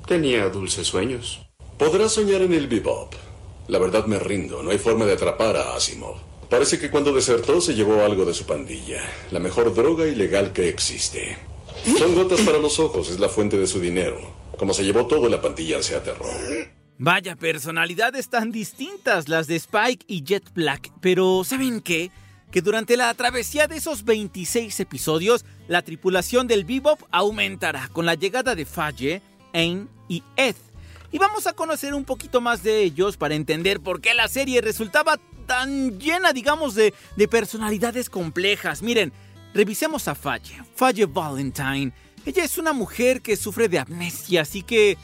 Tenía 0.08 0.50
dulces 0.50 0.88
sueños. 0.88 1.46
Podrás 1.78 2.14
soñar 2.14 2.42
en 2.42 2.54
el 2.54 2.68
bebop. 2.68 3.14
La 3.68 3.80
verdad 3.80 4.06
me 4.06 4.20
rindo, 4.20 4.62
no 4.62 4.72
hay 4.72 4.78
forma 4.78 5.06
de 5.06 5.14
atrapar 5.14 5.58
a 5.58 5.76
Asimov. 5.76 6.16
Parece 6.50 6.80
que 6.80 6.92
cuando 6.92 7.12
desertó 7.12 7.60
se 7.60 7.74
llevó 7.74 8.04
algo 8.04 8.26
de 8.26 8.34
su 8.34 8.46
pandilla, 8.46 9.02
la 9.32 9.40
mejor 9.40 9.74
droga 9.74 10.06
ilegal 10.06 10.54
que 10.54 10.70
existe. 10.70 11.38
Son 11.98 12.14
gotas 12.14 12.42
para 12.42 12.60
los 12.60 12.80
ojos, 12.80 13.10
es 13.10 13.20
la 13.20 13.30
fuente 13.30 13.58
de 13.58 13.68
su 13.68 13.80
dinero. 13.80 14.20
Como 14.58 14.74
se 14.74 14.84
llevó 14.84 15.08
todo, 15.08 15.28
la 15.30 15.42
pandilla 15.42 15.82
se 15.82 15.96
aterró. 15.96 16.26
Vaya 16.98 17.36
personalidades 17.36 18.30
tan 18.30 18.52
distintas 18.52 19.28
las 19.28 19.48
de 19.48 19.56
Spike 19.56 20.06
y 20.08 20.24
Jet 20.24 20.54
Black, 20.54 20.92
pero 21.02 21.44
¿saben 21.44 21.82
qué? 21.82 22.10
Que 22.52 22.62
durante 22.62 22.96
la 22.96 23.14
travesía 23.16 23.68
de 23.68 23.78
esos 23.78 24.06
26 24.06 24.80
episodios, 24.80 25.44
la 25.68 25.82
tripulación 25.82 26.48
del 26.48 26.64
Bebop 26.64 27.02
aumentará 27.12 27.90
con 27.90 28.06
la 28.06 28.16
llegada 28.16 28.56
de 28.56 28.66
Faye, 28.66 29.22
Ain 29.54 29.90
y 30.08 30.24
Ed. 30.38 30.56
Y 31.12 31.18
vamos 31.18 31.48
a 31.48 31.54
conocer 31.54 31.94
un 31.94 32.06
poquito 32.06 32.42
más 32.42 32.64
de 32.64 32.84
ellos 32.84 33.18
para 33.18 33.36
entender 33.36 33.80
por 33.80 34.02
qué 34.02 34.14
la 34.14 34.28
serie 34.28 34.62
resultaba 34.62 35.20
tan 35.46 36.00
llena, 36.00 36.34
digamos, 36.34 36.76
de, 36.76 36.94
de 37.16 37.28
personalidades 37.28 38.10
complejas. 38.10 38.82
Miren, 38.82 39.14
revisemos 39.54 40.08
a 40.08 40.16
Faye, 40.16 40.62
Faye 40.76 41.06
Valentine. 41.06 41.94
Ella 42.26 42.44
es 42.44 42.58
una 42.58 42.74
mujer 42.74 43.22
que 43.22 43.38
sufre 43.38 43.70
de 43.70 43.80
amnesia, 43.80 44.42
así 44.42 44.64
que 44.64 44.98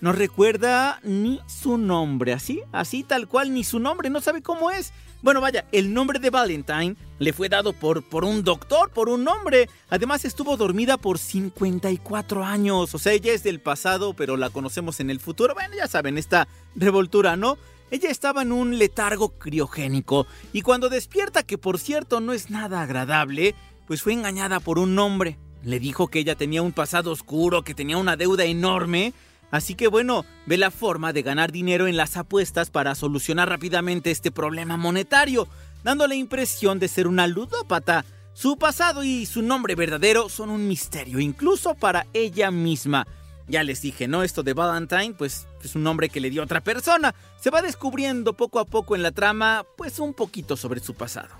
no 0.00 0.12
recuerda 0.12 1.00
ni 1.02 1.40
su 1.46 1.76
nombre, 1.76 2.32
así, 2.32 2.62
así 2.72 3.02
tal 3.02 3.28
cual, 3.28 3.52
ni 3.52 3.64
su 3.64 3.78
nombre, 3.78 4.10
no 4.10 4.20
sabe 4.20 4.42
cómo 4.42 4.70
es. 4.70 4.92
Bueno, 5.22 5.42
vaya, 5.42 5.66
el 5.72 5.92
nombre 5.92 6.18
de 6.18 6.30
Valentine 6.30 6.96
le 7.18 7.32
fue 7.34 7.50
dado 7.50 7.74
por, 7.74 8.02
por 8.02 8.24
un 8.24 8.42
doctor, 8.42 8.90
por 8.90 9.10
un 9.10 9.28
hombre. 9.28 9.68
Además 9.90 10.24
estuvo 10.24 10.56
dormida 10.56 10.96
por 10.96 11.18
54 11.18 12.42
años. 12.42 12.94
O 12.94 12.98
sea, 12.98 13.12
ella 13.12 13.34
es 13.34 13.42
del 13.42 13.60
pasado, 13.60 14.14
pero 14.14 14.38
la 14.38 14.48
conocemos 14.48 14.98
en 15.00 15.10
el 15.10 15.20
futuro. 15.20 15.52
Bueno, 15.52 15.74
ya 15.76 15.86
saben, 15.88 16.16
esta 16.16 16.48
revoltura, 16.74 17.36
¿no? 17.36 17.58
Ella 17.90 18.08
estaba 18.08 18.42
en 18.42 18.52
un 18.52 18.78
letargo 18.78 19.30
criogénico 19.38 20.26
y 20.52 20.62
cuando 20.62 20.88
despierta, 20.88 21.42
que 21.42 21.58
por 21.58 21.78
cierto 21.78 22.20
no 22.20 22.32
es 22.32 22.48
nada 22.48 22.82
agradable, 22.82 23.54
pues 23.86 24.00
fue 24.00 24.12
engañada 24.12 24.60
por 24.60 24.78
un 24.78 24.98
hombre. 24.98 25.38
Le 25.64 25.80
dijo 25.80 26.08
que 26.08 26.20
ella 26.20 26.36
tenía 26.36 26.62
un 26.62 26.72
pasado 26.72 27.10
oscuro, 27.10 27.62
que 27.64 27.74
tenía 27.74 27.98
una 27.98 28.16
deuda 28.16 28.44
enorme 28.44 29.12
Así 29.50 29.74
que 29.74 29.88
bueno, 29.88 30.24
ve 30.46 30.56
la 30.56 30.70
forma 30.70 31.12
de 31.12 31.22
ganar 31.22 31.50
dinero 31.52 31.86
en 31.88 31.96
las 31.96 32.16
apuestas 32.16 32.70
para 32.70 32.94
solucionar 32.94 33.48
rápidamente 33.48 34.10
este 34.10 34.30
problema 34.30 34.76
monetario, 34.76 35.48
dando 35.82 36.06
la 36.06 36.14
impresión 36.14 36.78
de 36.78 36.88
ser 36.88 37.06
una 37.06 37.26
ludópata. 37.26 38.04
Su 38.32 38.56
pasado 38.56 39.02
y 39.02 39.26
su 39.26 39.42
nombre 39.42 39.74
verdadero 39.74 40.28
son 40.28 40.50
un 40.50 40.68
misterio, 40.68 41.18
incluso 41.18 41.74
para 41.74 42.06
ella 42.12 42.50
misma. 42.50 43.06
Ya 43.48 43.64
les 43.64 43.82
dije, 43.82 44.06
¿no? 44.06 44.22
Esto 44.22 44.44
de 44.44 44.54
Valentine, 44.54 45.14
pues 45.18 45.48
es 45.64 45.74
un 45.74 45.82
nombre 45.82 46.08
que 46.08 46.20
le 46.20 46.30
dio 46.30 46.44
otra 46.44 46.60
persona. 46.60 47.14
Se 47.40 47.50
va 47.50 47.62
descubriendo 47.62 48.34
poco 48.34 48.60
a 48.60 48.64
poco 48.64 48.94
en 48.94 49.02
la 49.02 49.10
trama, 49.10 49.66
pues 49.76 49.98
un 49.98 50.14
poquito 50.14 50.56
sobre 50.56 50.78
su 50.78 50.94
pasado. 50.94 51.30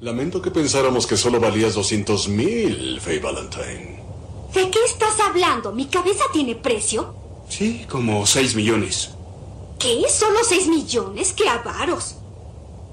Lamento 0.00 0.42
que 0.42 0.50
pensáramos 0.50 1.06
que 1.06 1.16
solo 1.16 1.38
valías 1.38 1.74
200 1.74 2.28
mil, 2.28 3.00
Faye 3.00 3.20
Valentine. 3.20 4.02
¿De 4.52 4.70
qué 4.70 4.78
estás 4.84 5.20
hablando? 5.20 5.72
¿Mi 5.72 5.86
cabeza 5.86 6.24
tiene 6.32 6.56
precio? 6.56 7.23
Sí, 7.48 7.86
como 7.88 8.26
6 8.26 8.54
millones. 8.54 9.10
¿Qué? 9.78 10.02
¿Solo 10.08 10.38
6 10.42 10.68
millones? 10.68 11.32
¡Qué 11.32 11.48
avaros! 11.48 12.16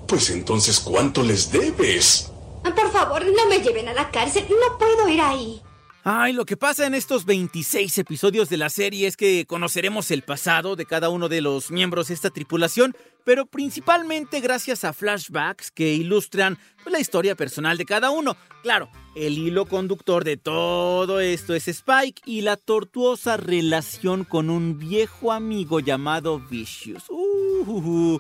Pues 0.08 0.29
entonces, 0.29 0.79
¿cuánto 0.79 1.24
les 1.24 1.51
debes? 1.51 2.31
Por 2.63 2.91
favor, 2.91 3.25
no 3.25 3.46
me 3.48 3.60
lleven 3.60 3.88
a 3.88 3.93
la 3.93 4.12
cárcel. 4.12 4.46
No 4.50 4.77
puedo 4.77 5.08
ir 5.08 5.22
ahí. 5.22 5.62
Ay, 6.03 6.34
lo 6.34 6.46
que 6.46 6.58
pasa 6.58 6.88
en 6.88 6.96
estos 6.96 7.25
26 7.25 8.00
episodios 8.00 8.50
de 8.50 8.58
la 8.58 8.70
serie 8.70 9.05
es 9.05 9.15
que 9.15 9.46
conoceremos 9.46 10.10
el 10.10 10.24
pasado 10.24 10.75
de 10.75 10.88
cada 10.88 11.10
uno 11.10 11.29
de 11.29 11.41
los 11.41 11.70
miembros 11.70 12.08
de 12.08 12.15
esta 12.15 12.31
tripulación, 12.31 12.96
pero 13.24 13.46
principalmente 13.46 14.39
gracias 14.39 14.84
a 14.84 14.93
flashbacks 14.93 15.70
que 15.70 15.93
ilustran 15.93 16.58
pues, 16.81 16.91
la 16.91 17.00
historia 17.00 17.36
personal 17.36 17.77
de 17.77 17.86
cada 17.86 18.10
uno. 18.10 18.36
Claro, 18.63 18.89
el 19.15 19.38
hilo 19.38 19.67
conductor 19.67 20.24
de 20.24 20.38
todo 20.38 21.20
esto 21.20 21.53
es 21.53 21.67
Spike 21.67 22.24
y 22.25 22.41
la 22.41 22.58
tortuosa 22.58 23.38
relación 23.38 24.24
con 24.24 24.50
un 24.50 24.79
viejo 24.79 25.31
amigo 25.31 25.81
llamado 25.81 26.39
Vicious. 26.39 27.03
Uh, 27.12 28.20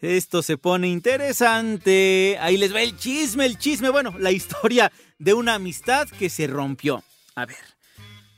esto 0.00 0.42
se 0.42 0.58
pone 0.58 0.88
interesante. 0.88 2.36
Ahí 2.40 2.56
les 2.56 2.74
va 2.74 2.82
el 2.82 2.96
chisme, 2.96 3.46
el 3.46 3.58
chisme. 3.58 3.88
Bueno, 3.88 4.14
la 4.18 4.32
historia 4.32 4.92
de 5.24 5.32
una 5.32 5.54
amistad 5.54 6.06
que 6.06 6.28
se 6.28 6.46
rompió. 6.46 7.02
A 7.34 7.46
ver. 7.46 7.56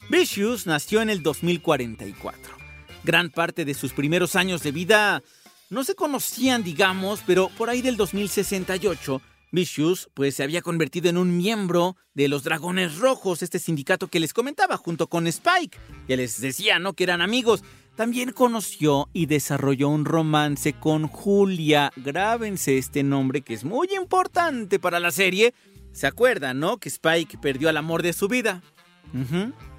Vicious 0.08 0.66
nació 0.66 1.02
en 1.02 1.10
el 1.10 1.20
2044. 1.20 2.56
Gran 3.02 3.30
parte 3.30 3.64
de 3.64 3.74
sus 3.74 3.92
primeros 3.92 4.36
años 4.36 4.62
de 4.62 4.70
vida 4.70 5.20
no 5.68 5.82
se 5.82 5.96
conocían, 5.96 6.62
digamos, 6.62 7.22
pero 7.26 7.48
por 7.58 7.70
ahí 7.70 7.82
del 7.82 7.96
2068, 7.96 9.20
Vicious 9.50 10.08
pues 10.14 10.36
se 10.36 10.44
había 10.44 10.62
convertido 10.62 11.10
en 11.10 11.16
un 11.16 11.36
miembro 11.36 11.96
de 12.14 12.28
los 12.28 12.44
Dragones 12.44 12.98
Rojos, 12.98 13.42
este 13.42 13.58
sindicato 13.58 14.06
que 14.06 14.20
les 14.20 14.32
comentaba 14.32 14.76
junto 14.76 15.08
con 15.08 15.26
Spike. 15.26 15.76
Ya 16.06 16.14
les 16.14 16.40
decía, 16.40 16.78
¿no? 16.78 16.92
Que 16.92 17.02
eran 17.02 17.20
amigos. 17.20 17.64
También 17.96 18.30
conoció 18.30 19.08
y 19.12 19.26
desarrolló 19.26 19.88
un 19.88 20.04
romance 20.04 20.72
con 20.74 21.08
Julia. 21.08 21.90
Grábense 21.96 22.78
este 22.78 23.02
nombre 23.02 23.40
que 23.40 23.54
es 23.54 23.64
muy 23.64 23.88
importante 23.96 24.78
para 24.78 25.00
la 25.00 25.10
serie. 25.10 25.52
¿Se 25.96 26.06
acuerdan, 26.06 26.60
no? 26.60 26.76
Que 26.76 26.90
Spike 26.90 27.38
perdió 27.38 27.70
al 27.70 27.78
amor 27.78 28.02
de 28.02 28.12
su 28.12 28.28
vida. 28.28 28.60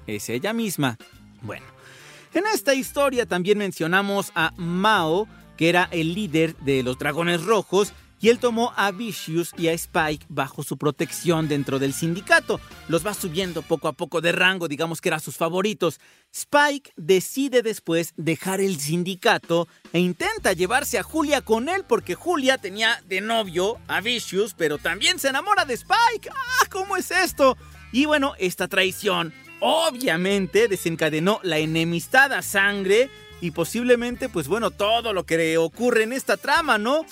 es 0.08 0.28
ella 0.28 0.52
misma. 0.52 0.98
Bueno, 1.42 1.64
en 2.34 2.44
esta 2.52 2.74
historia 2.74 3.24
también 3.24 3.56
mencionamos 3.56 4.32
a 4.34 4.52
Mao, 4.56 5.28
que 5.56 5.68
era 5.68 5.88
el 5.92 6.14
líder 6.14 6.56
de 6.56 6.82
los 6.82 6.98
Dragones 6.98 7.44
Rojos 7.44 7.92
y 8.20 8.28
él 8.28 8.38
tomó 8.38 8.72
a 8.76 8.90
Vicious 8.90 9.52
y 9.56 9.68
a 9.68 9.72
Spike 9.72 10.26
bajo 10.28 10.62
su 10.62 10.76
protección 10.76 11.48
dentro 11.48 11.78
del 11.78 11.92
sindicato. 11.92 12.60
Los 12.88 13.06
va 13.06 13.14
subiendo 13.14 13.62
poco 13.62 13.88
a 13.88 13.92
poco 13.92 14.20
de 14.20 14.32
rango, 14.32 14.68
digamos 14.68 15.00
que 15.00 15.08
eran 15.08 15.20
sus 15.20 15.36
favoritos. 15.36 16.00
Spike 16.32 16.92
decide 16.96 17.62
después 17.62 18.12
dejar 18.16 18.60
el 18.60 18.78
sindicato 18.78 19.68
e 19.92 20.00
intenta 20.00 20.52
llevarse 20.52 20.98
a 20.98 21.02
Julia 21.02 21.40
con 21.40 21.68
él 21.68 21.84
porque 21.88 22.14
Julia 22.14 22.58
tenía 22.58 23.02
de 23.06 23.20
novio 23.20 23.78
a 23.86 24.00
Vicious, 24.00 24.54
pero 24.54 24.78
también 24.78 25.18
se 25.18 25.28
enamora 25.28 25.64
de 25.64 25.74
Spike. 25.74 26.30
¡Ah! 26.30 26.66
¿Cómo 26.70 26.96
es 26.96 27.10
esto? 27.10 27.56
Y 27.92 28.04
bueno, 28.04 28.34
esta 28.38 28.68
traición 28.68 29.32
obviamente 29.60 30.68
desencadenó 30.68 31.40
la 31.42 31.58
enemistad 31.58 32.32
a 32.32 32.42
sangre 32.42 33.10
y 33.40 33.52
posiblemente, 33.52 34.28
pues 34.28 34.48
bueno, 34.48 34.70
todo 34.70 35.12
lo 35.12 35.24
que 35.24 35.58
ocurre 35.58 36.02
en 36.02 36.12
esta 36.12 36.36
trama, 36.36 36.78
¿no? 36.78 37.04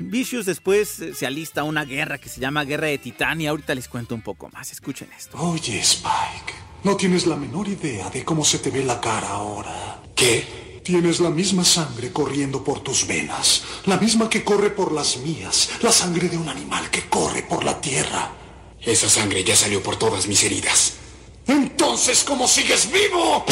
Vicious 0.00 0.46
después 0.46 0.98
eh, 1.00 1.14
se 1.14 1.26
alista 1.26 1.60
a 1.60 1.64
una 1.64 1.84
guerra 1.84 2.18
que 2.18 2.28
se 2.28 2.40
llama 2.40 2.64
Guerra 2.64 2.86
de 2.86 2.98
Titania. 2.98 3.50
Ahorita 3.50 3.74
les 3.74 3.86
cuento 3.86 4.14
un 4.14 4.22
poco 4.22 4.48
más. 4.48 4.72
Escuchen 4.72 5.08
esto. 5.16 5.36
Oye, 5.38 5.78
Spike, 5.80 6.54
no 6.84 6.96
tienes 6.96 7.26
la 7.26 7.36
menor 7.36 7.68
idea 7.68 8.08
de 8.08 8.24
cómo 8.24 8.44
se 8.44 8.58
te 8.58 8.70
ve 8.70 8.82
la 8.82 9.00
cara 9.00 9.28
ahora. 9.28 10.02
¿Qué? 10.16 10.80
Tienes 10.82 11.20
la 11.20 11.28
misma 11.28 11.64
sangre 11.64 12.10
corriendo 12.10 12.64
por 12.64 12.80
tus 12.80 13.06
venas, 13.06 13.62
la 13.84 13.98
misma 13.98 14.30
que 14.30 14.42
corre 14.42 14.70
por 14.70 14.92
las 14.92 15.18
mías, 15.18 15.70
la 15.82 15.92
sangre 15.92 16.28
de 16.28 16.38
un 16.38 16.48
animal 16.48 16.90
que 16.90 17.02
corre 17.02 17.42
por 17.42 17.64
la 17.64 17.80
tierra. 17.80 18.32
Esa 18.80 19.10
sangre 19.10 19.44
ya 19.44 19.54
salió 19.54 19.82
por 19.82 19.96
todas 19.96 20.26
mis 20.26 20.42
heridas. 20.42 20.94
Entonces, 21.46 22.24
¿cómo 22.24 22.48
sigues 22.48 22.90
vivo? 22.90 23.44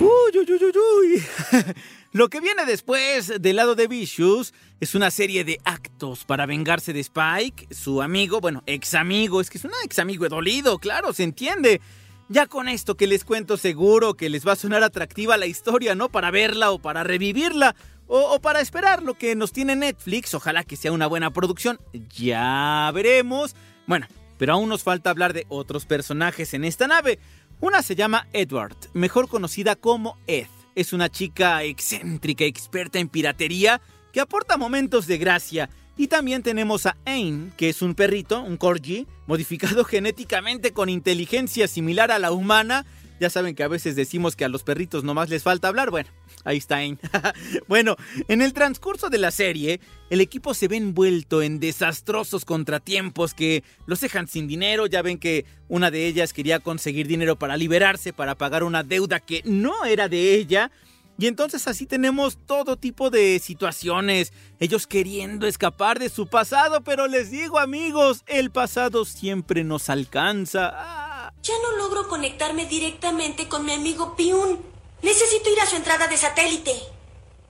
Uy, 0.00 0.38
uy, 0.38 0.46
uy, 0.52 0.72
uy, 1.00 1.24
Lo 2.14 2.28
que 2.28 2.38
viene 2.38 2.64
después 2.64 3.42
del 3.42 3.56
lado 3.56 3.74
de 3.74 3.88
Vicious 3.88 4.54
es 4.78 4.94
una 4.94 5.10
serie 5.10 5.42
de 5.42 5.58
actos 5.64 6.24
para 6.24 6.46
vengarse 6.46 6.92
de 6.92 7.00
Spike, 7.00 7.74
su 7.74 8.02
amigo, 8.02 8.40
bueno, 8.40 8.62
ex 8.66 8.94
amigo, 8.94 9.40
es 9.40 9.50
que 9.50 9.58
es 9.58 9.64
un 9.64 9.72
ex 9.82 9.98
amigo 9.98 10.28
dolido, 10.28 10.78
claro, 10.78 11.12
se 11.12 11.24
entiende. 11.24 11.80
Ya 12.28 12.46
con 12.46 12.68
esto 12.68 12.96
que 12.96 13.08
les 13.08 13.24
cuento 13.24 13.56
seguro 13.56 14.14
que 14.14 14.30
les 14.30 14.46
va 14.46 14.52
a 14.52 14.56
sonar 14.56 14.84
atractiva 14.84 15.36
la 15.36 15.46
historia, 15.46 15.96
¿no? 15.96 16.08
Para 16.08 16.30
verla 16.30 16.70
o 16.70 16.78
para 16.78 17.02
revivirla. 17.02 17.74
O, 18.06 18.20
o, 18.20 18.40
para 18.40 18.60
esperar 18.60 19.02
lo 19.02 19.14
que 19.14 19.34
nos 19.34 19.50
tiene 19.50 19.74
Netflix, 19.74 20.34
ojalá 20.34 20.62
que 20.62 20.76
sea 20.76 20.92
una 20.92 21.08
buena 21.08 21.32
producción, 21.32 21.80
ya 22.10 22.92
veremos. 22.94 23.56
Bueno, 23.88 24.06
pero 24.38 24.52
aún 24.52 24.68
nos 24.68 24.84
falta 24.84 25.10
hablar 25.10 25.32
de 25.32 25.46
otros 25.48 25.84
personajes 25.84 26.54
en 26.54 26.64
esta 26.64 26.86
nave. 26.86 27.18
Una 27.60 27.82
se 27.82 27.96
llama 27.96 28.28
Edward, 28.32 28.76
mejor 28.92 29.26
conocida 29.26 29.74
como 29.74 30.16
Ed. 30.28 30.46
Es 30.74 30.92
una 30.92 31.08
chica 31.08 31.62
excéntrica, 31.62 32.44
experta 32.44 32.98
en 32.98 33.08
piratería, 33.08 33.80
que 34.12 34.20
aporta 34.20 34.56
momentos 34.56 35.06
de 35.06 35.18
gracia. 35.18 35.70
Y 35.96 36.08
también 36.08 36.42
tenemos 36.42 36.86
a 36.86 36.96
Ain, 37.04 37.52
que 37.56 37.68
es 37.68 37.80
un 37.80 37.94
perrito, 37.94 38.42
un 38.42 38.56
corgi, 38.56 39.06
modificado 39.26 39.84
genéticamente 39.84 40.72
con 40.72 40.88
inteligencia 40.88 41.68
similar 41.68 42.10
a 42.10 42.18
la 42.18 42.32
humana. 42.32 42.84
Ya 43.24 43.30
saben 43.30 43.54
que 43.54 43.62
a 43.62 43.68
veces 43.68 43.96
decimos 43.96 44.36
que 44.36 44.44
a 44.44 44.50
los 44.50 44.64
perritos 44.64 45.02
nomás 45.02 45.30
les 45.30 45.42
falta 45.42 45.68
hablar. 45.68 45.90
Bueno, 45.90 46.10
ahí 46.44 46.58
está 46.58 46.76
Ain. 46.76 46.98
bueno, 47.68 47.96
en 48.28 48.42
el 48.42 48.52
transcurso 48.52 49.08
de 49.08 49.16
la 49.16 49.30
serie, 49.30 49.80
el 50.10 50.20
equipo 50.20 50.52
se 50.52 50.68
ve 50.68 50.76
envuelto 50.76 51.40
en 51.40 51.58
desastrosos 51.58 52.44
contratiempos 52.44 53.32
que 53.32 53.64
los 53.86 54.02
dejan 54.02 54.28
sin 54.28 54.46
dinero. 54.46 54.86
Ya 54.86 55.00
ven 55.00 55.16
que 55.16 55.46
una 55.68 55.90
de 55.90 56.06
ellas 56.06 56.34
quería 56.34 56.60
conseguir 56.60 57.06
dinero 57.06 57.38
para 57.38 57.56
liberarse, 57.56 58.12
para 58.12 58.34
pagar 58.34 58.62
una 58.62 58.82
deuda 58.82 59.20
que 59.20 59.40
no 59.46 59.86
era 59.86 60.10
de 60.10 60.34
ella. 60.34 60.70
Y 61.16 61.26
entonces 61.26 61.66
así 61.66 61.86
tenemos 61.86 62.36
todo 62.44 62.76
tipo 62.76 63.08
de 63.08 63.38
situaciones, 63.38 64.34
ellos 64.60 64.86
queriendo 64.86 65.46
escapar 65.46 65.98
de 65.98 66.10
su 66.10 66.26
pasado, 66.26 66.82
pero 66.82 67.06
les 67.06 67.30
digo 67.30 67.58
amigos, 67.58 68.22
el 68.26 68.50
pasado 68.50 69.06
siempre 69.06 69.64
nos 69.64 69.88
alcanza. 69.88 70.72
Ah. 70.74 71.13
Ya 71.44 71.52
no 71.62 71.76
logro 71.76 72.08
conectarme 72.08 72.64
directamente 72.64 73.48
con 73.48 73.66
mi 73.66 73.74
amigo 73.74 74.16
Piun. 74.16 74.64
Necesito 75.02 75.50
ir 75.50 75.60
a 75.60 75.66
su 75.66 75.76
entrada 75.76 76.06
de 76.06 76.16
satélite. 76.16 76.74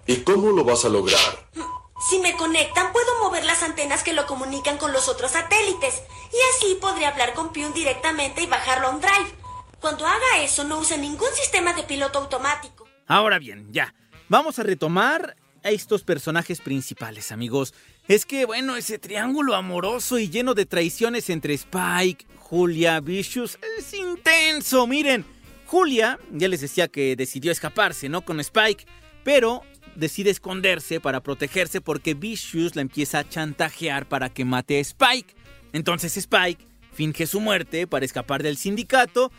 ¿Y 0.09 0.17
cómo 0.23 0.51
lo 0.51 0.65
vas 0.65 0.85
a 0.85 0.89
lograr? 0.89 1.47
Si 2.11 2.19
me 2.19 2.35
conectan, 2.35 2.93
puedo 2.93 3.23
mover 3.23 3.45
las 3.45 3.63
antenas 3.63 4.03
que 4.03 4.13
lo 4.13 4.27
comunican 4.27 4.79
con 4.79 4.93
los 4.93 5.09
otros 5.09 5.31
satélites. 5.31 6.03
Y 6.33 6.37
así 6.57 6.75
podré 6.81 7.07
hablar 7.07 7.35
con 7.35 7.53
Piun 7.53 7.73
directamente 7.73 8.43
y 8.43 8.47
bajarlo 8.47 8.89
a 8.89 8.91
un 8.91 9.01
drive. 9.01 9.33
Cuando 9.81 10.05
haga 10.07 10.43
eso, 10.43 10.65
no 10.65 10.79
use 10.79 10.99
ningún 10.99 11.33
sistema 11.33 11.73
de 11.73 11.85
piloto 11.85 12.19
automático. 12.19 12.89
Ahora 13.07 13.39
bien, 13.39 13.69
ya. 13.73 13.95
Vamos 14.29 14.59
a 14.59 14.65
retomar 14.65 15.37
a 15.65 15.71
estos 15.71 16.05
personajes 16.05 16.61
principales, 16.61 17.33
amigos. 17.33 17.75
Es 18.07 18.27
que, 18.27 18.45
bueno, 18.45 18.77
ese 18.77 18.99
triángulo 18.99 19.55
amoroso 19.55 20.19
y 20.19 20.29
lleno 20.29 20.55
de 20.55 20.67
traiciones 20.67 21.31
entre 21.31 21.55
Spike, 21.55 22.27
Julia, 22.37 23.01
Vicious 23.01 23.59
es 23.79 23.93
intenso. 23.95 24.87
Miren, 24.87 25.25
Julia, 25.67 26.21
ya 26.31 26.49
les 26.49 26.61
decía 26.61 26.87
que 26.89 27.17
decidió 27.17 27.51
escaparse, 27.51 28.09
¿no? 28.09 28.25
Con 28.25 28.39
Spike, 28.41 28.87
pero 29.25 29.63
decide 29.97 30.31
esconderse 30.31 31.01
para 31.01 31.23
protegerse 31.23 31.81
porque 31.81 32.15
Vicious 32.15 32.77
la 32.77 32.83
empieza 32.83 33.21
a 33.21 33.29
chantajear 33.29 34.07
para 34.07 34.29
que 34.29 34.45
mate 34.45 34.79
a 34.79 34.81
Spike. 34.81 35.35
Entonces 35.73 36.17
Spike 36.17 36.67
finge 36.93 37.27
su 37.27 37.41
muerte 37.41 37.87
para 37.87 38.05
escapar 38.05 38.43
del 38.43 38.57
sindicato. 38.57 39.33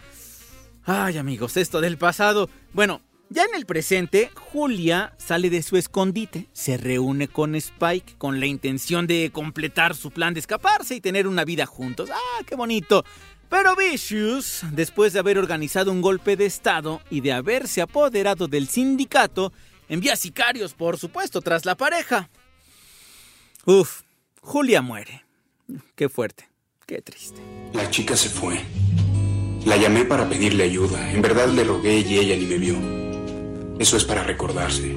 Ay, 0.84 1.17
amigos, 1.17 1.58
esto 1.58 1.82
del 1.82 1.98
pasado. 1.98 2.50
Bueno, 2.74 3.01
ya 3.29 3.44
en 3.44 3.55
el 3.55 3.65
presente, 3.65 4.29
Julia 4.36 5.13
sale 5.17 5.50
de 5.50 5.63
su 5.63 5.77
escondite, 5.77 6.48
se 6.53 6.77
reúne 6.77 7.27
con 7.27 7.55
Spike 7.55 8.15
con 8.17 8.39
la 8.39 8.46
intención 8.46 9.08
de 9.08 9.32
completar 9.34 9.96
su 9.96 10.12
plan 10.12 10.34
de 10.34 10.39
escaparse 10.39 10.96
y 10.96 11.01
tener 11.01 11.27
una 11.27 11.44
vida 11.44 11.65
juntos. 11.65 12.10
¡Ah, 12.13 12.44
qué 12.46 12.55
bonito! 12.55 13.03
Pero 13.50 13.75
Vicious, 13.75 14.63
después 14.72 15.13
de 15.13 15.20
haber 15.20 15.38
organizado 15.38 15.91
un 15.91 16.01
golpe 16.01 16.36
de 16.36 16.46
estado 16.46 17.01
y 17.10 17.22
de 17.22 17.31
haberse 17.31 17.81
apoderado 17.81 18.48
del 18.48 18.68
sindicato, 18.68 19.53
envía 19.88 20.16
sicarios, 20.16 20.74
por 20.74 20.98
supuesto, 20.98 21.42
tras 21.42 21.66
la 21.66 21.75
pareja. 21.75 22.29
Uf, 23.66 24.01
Julia 24.42 24.81
muere. 24.81 25.25
Qué 25.96 26.09
fuerte, 26.09 26.50
qué 26.85 27.01
triste. 27.01 27.40
La 27.74 27.90
chica 27.90 28.16
se 28.16 28.29
fue. 28.29 28.61
La 29.66 29.77
llamé 29.77 30.05
para 30.05 30.29
pedirle 30.29 30.64
ayuda. 30.64 31.11
En 31.11 31.22
verdad 31.22 31.48
le 31.48 31.64
rogué 31.64 32.00
y 32.00 32.20
ella 32.20 32.35
ni 32.35 32.46
me 32.46 32.57
vio. 32.57 33.04
Eso 33.79 33.98
es 33.98 34.05
para 34.05 34.24
recordarse. 34.24 34.96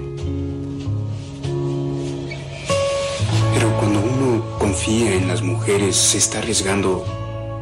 Pero 3.54 3.76
cuando 3.78 4.00
uno 4.00 4.58
confía 4.58 5.14
en 5.14 5.26
las 5.26 5.42
mujeres, 5.42 5.96
se 5.96 6.18
está 6.18 6.38
arriesgando 6.38 7.04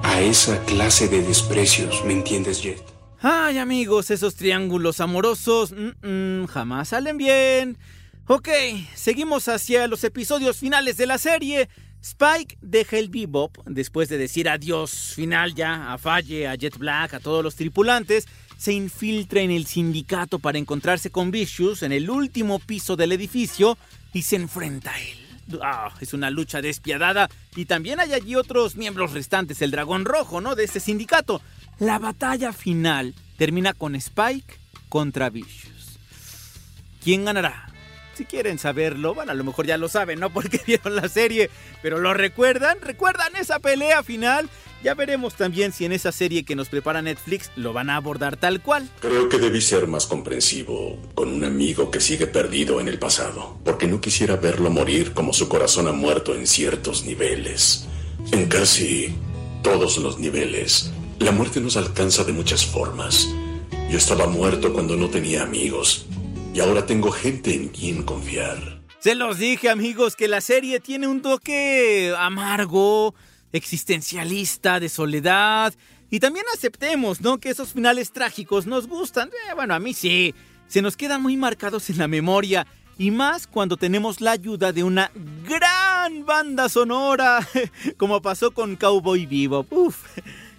a 0.03 0.21
esa 0.21 0.63
clase 0.65 1.09
de 1.09 1.23
desprecios, 1.23 2.05
¿me 2.05 2.13
entiendes, 2.13 2.63
Jet? 2.63 2.83
Ay, 3.21 3.59
amigos, 3.59 4.11
esos 4.11 4.37
triángulos 4.37 5.01
amorosos 5.01 5.73
mm, 5.73 6.07
mm, 6.07 6.47
jamás 6.47 6.89
salen 6.89 7.17
bien. 7.17 7.79
Ok, 8.27 8.49
seguimos 8.95 9.49
hacia 9.49 9.87
los 9.87 10.05
episodios 10.05 10.59
finales 10.59 10.97
de 10.97 11.07
la 11.07 11.17
serie. 11.17 11.69
Spike 12.03 12.59
deja 12.61 12.99
el 12.99 13.09
bebop 13.09 13.57
después 13.67 14.09
de 14.09 14.19
decir 14.19 14.49
adiós 14.49 15.13
final 15.15 15.55
ya 15.55 15.93
a 15.93 15.99
Falle, 15.99 16.47
a 16.47 16.55
Jet 16.55 16.77
Black, 16.77 17.15
a 17.15 17.21
todos 17.21 17.43
los 17.43 17.57
tripulantes. 17.57 18.29
Se 18.57 18.73
infiltra 18.73 19.41
en 19.41 19.51
el 19.51 19.67
sindicato 19.67 20.39
para 20.39 20.59
encontrarse 20.59 21.11
con 21.11 21.31
Vicious 21.31 21.83
en 21.83 21.93
el 21.93 22.11
último 22.11 22.59
piso 22.59 22.97
del 22.97 23.13
edificio 23.13 23.77
y 24.13 24.23
se 24.23 24.37
enfrenta 24.37 24.93
a 24.93 25.01
él. 25.01 25.27
Ah, 25.63 25.93
es 26.01 26.13
una 26.13 26.31
lucha 26.31 26.61
despiadada 26.61 27.29
y 27.55 27.67
también 27.67 28.01
hay 28.01 28.15
allí 28.15 28.35
otros 28.35 28.77
miembros 28.77 29.13
restantes, 29.13 29.63
el 29.63 29.71
dragón 29.71 30.05
rojo, 30.05 30.41
¿no? 30.41 30.55
De 30.55 30.65
ese 30.65 30.81
sindicato. 30.81 31.41
La 31.79 31.99
batalla 31.99 32.53
final 32.53 33.15
termina 33.37 33.73
con 33.73 33.95
Spike 33.95 34.59
contra 34.89 35.31
Vicious. 35.31 35.99
¿Quién 37.03 37.25
ganará? 37.25 37.67
Si 38.15 38.25
quieren 38.25 38.59
saberlo, 38.59 39.15
bueno, 39.15 39.33
a 39.33 39.35
lo 39.35 39.45
mejor 39.45 39.67
ya 39.67 39.77
lo 39.77 39.89
saben, 39.89 40.19
¿no? 40.19 40.31
Porque 40.33 40.61
vieron 40.67 40.97
la 40.97 41.09
serie, 41.09 41.51
pero 41.83 41.99
¿lo 41.99 42.15
recuerdan? 42.15 42.81
¿Recuerdan 42.81 43.37
esa 43.37 43.59
pelea 43.59 44.03
final? 44.03 44.49
Ya 44.83 44.95
veremos 44.95 45.35
también 45.35 45.73
si 45.73 45.85
en 45.85 45.93
esa 45.93 46.13
serie 46.13 46.45
que 46.45 46.55
nos 46.55 46.69
prepara 46.69 47.03
Netflix 47.03 47.51
lo 47.57 47.73
van 47.73 47.91
a 47.91 47.97
abordar 47.97 48.37
tal 48.37 48.63
cual. 48.63 48.89
Creo 49.01 49.29
que 49.29 49.39
debí 49.39 49.61
ser 49.61 49.87
más 49.87 50.07
comprensivo 50.07 50.99
con 51.15 51.33
un 51.33 51.45
amigo 51.45 51.91
que 51.91 52.01
sigue 52.01 52.27
perdido 52.27 52.81
en 52.81 52.89
el 52.89 52.99
pasado, 52.99 53.59
porque 53.65 53.87
no 53.87 54.01
quisiera 54.01 54.37
verlo 54.37 54.71
morir 54.71 55.13
como 55.13 55.33
su 55.33 55.49
corazón 55.49 55.89
ha 55.89 55.93
muerto 55.93 56.35
en 56.35 56.47
ciertos 56.47 57.05
niveles. 57.05 57.87
En 58.33 58.47
casi 58.47 59.15
todos 59.63 59.99
los 59.99 60.19
niveles, 60.19 60.93
la 61.19 61.33
muerte 61.33 61.61
nos 61.61 61.77
alcanza 61.77 62.25
de 62.25 62.33
muchas 62.33 62.65
formas. 62.65 63.29
Yo 63.91 63.99
estaba 63.99 64.27
muerto 64.27 64.73
cuando 64.73 64.97
no 64.97 65.09
tenía 65.09 65.43
amigos, 65.43 66.07
y 66.53 66.61
ahora 66.61 66.87
tengo 66.87 67.11
gente 67.11 67.55
en 67.55 67.69
quien 67.69 68.03
confiar. 68.03 68.81
Se 68.99 69.15
los 69.15 69.39
dije 69.39 69.69
amigos 69.69 70.17
que 70.17 70.27
la 70.27 70.41
serie 70.41 70.81
tiene 70.81 71.07
un 71.07 71.23
toque 71.23 72.15
amargo, 72.19 73.15
existencialista, 73.53 74.81
de 74.81 74.89
soledad. 74.89 75.75
Y 76.11 76.21
también 76.21 76.45
aceptemos, 76.55 77.21
¿no? 77.21 77.39
Que 77.39 77.51
esos 77.51 77.73
finales 77.73 78.13
trágicos 78.13 78.67
nos 78.67 78.87
gustan. 78.87 79.29
Eh, 79.29 79.55
bueno, 79.55 79.75
a 79.75 79.79
mí 79.79 79.95
sí. 79.95 80.35
Se 80.69 80.83
nos 80.83 80.97
quedan 80.97 81.23
muy 81.23 81.37
marcados 81.37 81.91
en 81.91 81.99
la 81.99 82.09
memoria. 82.09 82.67
Y 82.99 83.11
más 83.11 83.47
cuando 83.47 83.77
tenemos 83.77 84.21
la 84.21 84.33
ayuda 84.33 84.73
de 84.73 84.83
una 84.83 85.11
gran 85.47 86.25
banda 86.25 86.69
sonora. 86.69 87.47
Como 87.97 88.23
pasó 88.23 88.53
con 88.53 88.77
Cowboy 88.77 89.27
Vivo. 89.27 89.67
Uf. 89.71 89.99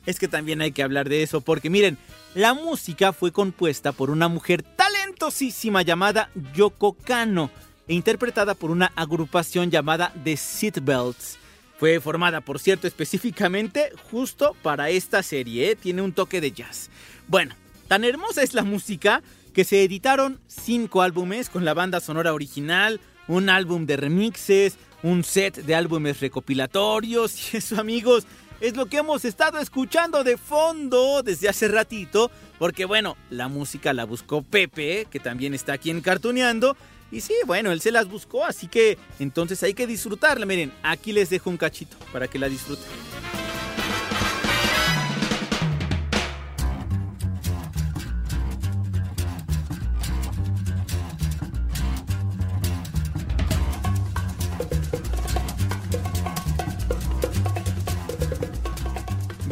Es 0.05 0.19
que 0.19 0.27
también 0.27 0.61
hay 0.61 0.71
que 0.71 0.83
hablar 0.83 1.09
de 1.09 1.23
eso. 1.23 1.41
Porque 1.41 1.69
miren, 1.69 1.97
la 2.35 2.53
música 2.53 3.13
fue 3.13 3.31
compuesta 3.31 3.91
por 3.91 4.09
una 4.09 4.27
mujer 4.27 4.63
talentosísima 4.63 5.81
llamada 5.81 6.29
Yoko 6.53 6.93
Kano. 6.93 7.49
E 7.87 7.93
interpretada 7.93 8.53
por 8.53 8.69
una 8.69 8.91
agrupación 8.95 9.71
llamada 9.71 10.13
The 10.23 10.35
Seatbelts. 10.35 11.37
Fue 11.77 11.99
formada, 11.99 12.41
por 12.41 12.59
cierto, 12.59 12.87
específicamente 12.87 13.91
justo 14.09 14.55
para 14.63 14.89
esta 14.89 15.21
serie. 15.21 15.71
¿eh? 15.71 15.75
Tiene 15.75 16.01
un 16.01 16.11
toque 16.11 16.41
de 16.41 16.51
jazz. 16.51 16.89
Bueno, 17.27 17.55
tan 17.87 18.03
hermosa 18.03 18.41
es 18.41 18.53
la 18.53 18.63
música 18.63 19.21
que 19.53 19.63
se 19.63 19.83
editaron 19.83 20.39
cinco 20.47 21.01
álbumes 21.01 21.49
con 21.49 21.65
la 21.65 21.73
banda 21.73 21.99
sonora 21.99 22.33
original, 22.33 22.99
un 23.27 23.49
álbum 23.49 23.85
de 23.85 23.97
remixes, 23.97 24.77
un 25.03 25.23
set 25.23 25.55
de 25.63 25.75
álbumes 25.75 26.19
recopilatorios. 26.19 27.35
Y 27.53 27.57
eso, 27.57 27.79
amigos, 27.79 28.25
es 28.59 28.75
lo 28.75 28.87
que 28.87 28.97
hemos 28.97 29.23
estado 29.23 29.59
escuchando 29.59 30.23
de 30.23 30.37
fondo 30.37 31.21
desde 31.21 31.49
hace 31.49 31.67
ratito. 31.67 32.31
Porque, 32.57 32.85
bueno, 32.85 33.17
la 33.29 33.49
música 33.49 33.93
la 33.93 34.05
buscó 34.05 34.41
Pepe, 34.41 35.07
que 35.11 35.19
también 35.19 35.53
está 35.53 35.73
aquí 35.73 35.91
en 35.91 36.01
Cartuneando. 36.01 36.75
Y 37.11 37.21
sí, 37.21 37.33
bueno, 37.45 37.71
él 37.71 37.81
se 37.81 37.91
las 37.91 38.09
buscó, 38.09 38.43
así 38.43 38.67
que 38.67 38.97
entonces 39.19 39.61
hay 39.63 39.73
que 39.73 39.87
disfrutarla. 39.87 40.45
Miren, 40.45 40.73
aquí 40.83 41.13
les 41.13 41.29
dejo 41.29 41.49
un 41.49 41.57
cachito 41.57 41.97
para 42.11 42.27
que 42.27 42.39
la 42.39 42.49
disfruten. 42.49 42.85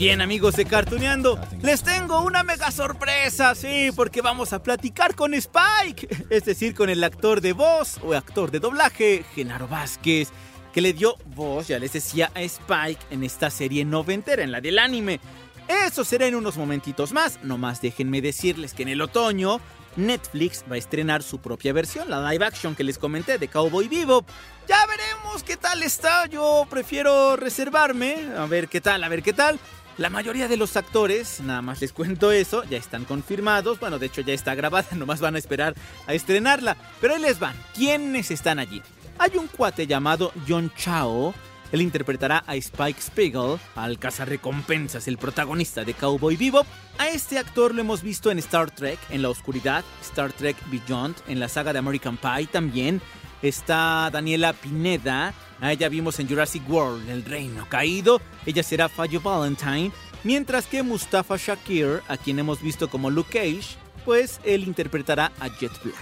Bien 0.06 0.22
amigos 0.22 0.56
de 0.56 0.66
Cartuneando, 0.66 1.40
les 1.64 1.82
tengo 1.82 2.22
una 2.22 2.44
mega 2.44 2.70
sorpresa, 2.70 3.56
sí, 3.56 3.90
porque 3.96 4.22
vamos 4.22 4.54
a 4.54 4.62
platicar 4.62 5.16
con 5.16 5.34
Spike, 5.34 6.28
es 6.30 6.46
decir, 6.46 6.76
con 6.76 6.92
el 6.92 7.04
actor 7.04 7.42
de 7.42 7.54
voz 7.54 7.98
o 8.04 8.14
actor 8.14 8.52
de 8.52 8.60
doblaje, 8.60 9.26
Genaro 9.34 9.68
Vázquez, 9.68 10.30
que 10.72 10.82
le 10.82 10.94
dio 10.94 11.16
voz, 11.34 11.70
ya 11.70 11.80
les 11.80 11.94
decía, 11.94 12.32
a 12.36 12.44
Spike 12.44 13.04
en 13.10 13.24
esta 13.24 13.50
serie 13.50 13.84
noventera, 13.84 14.44
en 14.44 14.52
la 14.52 14.62
del 14.62 14.78
anime. 14.78 15.20
Eso 15.68 16.04
será 16.04 16.28
en 16.28 16.36
unos 16.36 16.56
momentitos 16.56 17.12
más, 17.12 17.40
nomás 17.42 17.82
déjenme 17.82 18.22
decirles 18.22 18.76
que 18.76 18.84
en 18.84 18.90
el 18.90 19.02
otoño 19.02 19.60
Netflix 19.96 20.64
va 20.70 20.76
a 20.76 20.78
estrenar 20.78 21.24
su 21.24 21.40
propia 21.40 21.74
versión, 21.74 22.12
la 22.12 22.32
live 22.32 22.46
action 22.46 22.76
que 22.76 22.84
les 22.84 23.00
comenté 23.00 23.40
de 23.40 23.48
Cowboy 23.48 23.88
Vivo. 23.88 24.24
Ya 24.68 24.86
veremos 24.86 25.42
qué 25.42 25.58
tal 25.58 25.82
está, 25.82 26.28
yo 26.28 26.68
prefiero 26.70 27.38
reservarme, 27.38 28.18
a 28.38 28.46
ver 28.46 28.68
qué 28.68 28.82
tal, 28.82 29.04
a 29.04 29.10
ver 29.10 29.24
qué 29.24 29.34
tal. 29.34 29.60
La 29.98 30.10
mayoría 30.10 30.50
de 30.50 30.58
los 30.58 30.76
actores, 30.76 31.40
nada 31.40 31.62
más 31.62 31.80
les 31.80 31.94
cuento 31.94 32.34
eso, 32.34 32.66
ya 32.66 32.78
están 32.78 33.06
confirmados. 33.06 33.80
Bueno, 33.80 33.98
de 33.98 34.08
hecho 34.08 34.20
ya 34.20 34.34
está 34.34 34.54
grabada, 34.54 34.90
nomás 34.96 35.22
van 35.22 35.36
a 35.36 35.40
esperar 35.40 35.74
a 36.06 36.14
estrenarla. 36.14 36.76
Pero 37.00 37.16
ahí 37.16 37.22
les 37.22 37.40
van. 37.40 37.56
¿Quiénes 37.74 38.30
están 38.30 38.60
allí? 38.60 38.82
Hay 39.18 39.38
un 39.38 39.48
cuate 39.48 39.88
llamado 39.88 40.34
John 40.46 40.70
Chao. 40.76 41.34
Él 41.72 41.82
interpretará 41.82 42.44
a 42.46 42.56
Spike 42.58 43.02
Spiegel, 43.02 43.58
al 43.76 43.98
cazarrecompensas, 43.98 45.08
el 45.08 45.18
protagonista 45.18 45.86
de 45.86 45.94
Cowboy 45.94 46.36
Bebop. 46.36 46.68
A 46.98 47.08
este 47.08 47.40
actor 47.40 47.74
lo 47.74 47.82
hemos 47.82 48.02
visto 48.02 48.30
en 48.32 48.40
Star 48.40 48.72
Trek, 48.72 49.00
en 49.10 49.22
la 49.22 49.30
oscuridad, 49.30 49.84
Star 50.02 50.34
Trek 50.34 50.58
Beyond, 50.70 51.16
en 51.28 51.40
la 51.40 51.48
saga 51.48 51.72
de 51.72 51.80
American 51.80 52.18
Pie 52.18 52.48
también. 52.48 53.02
Está 53.46 54.10
Daniela 54.12 54.54
Pineda, 54.54 55.32
a 55.62 55.72
ella 55.72 55.88
vimos 55.88 56.20
en 56.20 56.28
Jurassic 56.28 56.68
World, 56.68 57.08
El 57.08 57.24
Reino 57.24 57.70
Caído. 57.70 58.20
Ella 58.44 58.64
será 58.64 58.90
Fallo 58.90 59.22
Valentine. 59.22 59.92
Mientras 60.24 60.66
que 60.66 60.82
Mustafa 60.82 61.38
Shakir, 61.38 62.02
a 62.08 62.18
quien 62.18 62.40
hemos 62.40 62.60
visto 62.60 62.90
como 62.90 63.12
Luke 63.12 63.30
Cage, 63.32 63.78
pues 64.04 64.40
él 64.46 64.64
interpretará 64.64 65.32
a 65.40 65.48
Jet 65.48 65.72
Black. 65.84 65.96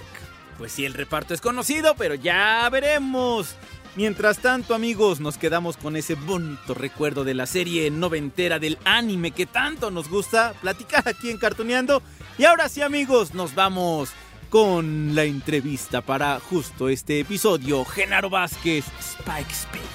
Pues 0.58 0.72
sí, 0.72 0.86
el 0.86 0.94
reparto 0.94 1.34
es 1.34 1.42
conocido, 1.42 1.96
pero 1.96 2.16
ya 2.16 2.70
veremos. 2.72 3.56
Mientras 3.98 4.40
tanto, 4.40 4.74
amigos, 4.74 5.20
nos 5.20 5.38
quedamos 5.38 5.76
con 5.76 5.98
ese 5.98 6.16
bonito 6.16 6.74
recuerdo 6.74 7.26
de 7.26 7.34
la 7.34 7.46
serie 7.46 7.92
noventera 7.92 8.58
del 8.58 8.78
anime 8.86 9.32
que 9.32 9.48
tanto 9.48 9.92
nos 9.92 10.08
gusta 10.08 10.54
platicar 10.62 11.10
aquí 11.10 11.30
en 11.30 11.38
Cartoneando. 11.38 12.02
Y 12.38 12.46
ahora 12.46 12.70
sí, 12.70 12.82
amigos, 12.82 13.34
nos 13.34 13.54
vamos 13.54 14.12
con 14.54 15.16
la 15.16 15.24
entrevista 15.24 16.02
para 16.02 16.39
justo 16.39 16.88
este 16.88 17.20
episodio. 17.20 17.84
Genaro 17.86 18.30
Vázquez, 18.30 18.86
Spike 19.00 19.52
Spiegel. 19.52 19.89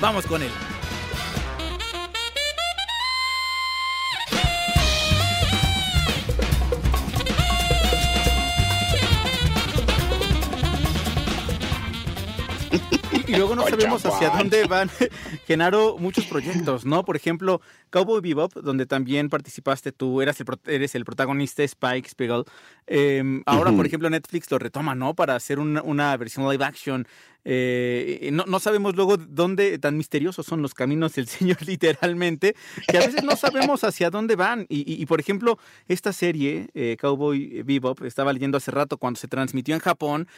Vamos 0.00 0.24
con 0.24 0.42
él. 0.42 0.50
No 13.64 13.70
sabemos 13.70 14.06
hacia 14.06 14.30
dónde 14.30 14.66
van, 14.66 14.90
Genaro, 15.46 15.96
muchos 15.98 16.26
proyectos, 16.26 16.84
¿no? 16.84 17.04
Por 17.04 17.16
ejemplo, 17.16 17.60
Cowboy 17.90 18.20
Bebop, 18.20 18.52
donde 18.54 18.86
también 18.86 19.28
participaste 19.28 19.92
tú, 19.92 20.20
eras 20.20 20.40
el, 20.40 20.46
eres 20.66 20.94
el 20.94 21.04
protagonista 21.04 21.62
Spike 21.62 22.08
Spiegel. 22.08 22.44
Em, 22.86 23.42
ahora, 23.46 23.72
por 23.72 23.86
ejemplo, 23.86 24.10
Netflix 24.10 24.50
lo 24.50 24.58
retoma, 24.58 24.94
¿no? 24.94 25.14
Para 25.14 25.36
hacer 25.36 25.58
una, 25.58 26.16
versión 26.16 26.48
live 26.50 26.64
action. 26.64 27.06
Eh, 27.46 28.30
no, 28.32 28.58
sabemos 28.58 28.96
luego 28.96 29.16
dónde, 29.18 29.78
tan 29.78 29.98
misteriosos 29.98 30.46
son 30.46 30.62
los 30.62 30.72
caminos 30.72 31.14
del 31.14 31.26
Señor, 31.28 31.58
literalmente, 31.66 32.56
que 32.88 32.98
a 32.98 33.00
veces 33.00 33.22
no 33.22 33.36
sabemos 33.36 33.84
hacia 33.84 34.10
dónde 34.10 34.36
van. 34.36 34.66
Y, 34.68 35.04
por 35.06 35.20
ejemplo, 35.20 35.58
esta 35.88 36.12
serie, 36.12 36.68
eh, 36.74 36.96
Cowboy 37.00 37.62
Bebop, 37.62 38.02
estaba 38.02 38.32
leyendo 38.32 38.58
hace 38.58 38.70
rato 38.70 38.96
cuando 38.96 39.20
se 39.20 39.28
transmitió 39.28 39.74
en 39.74 39.80
Japón, 39.80 40.28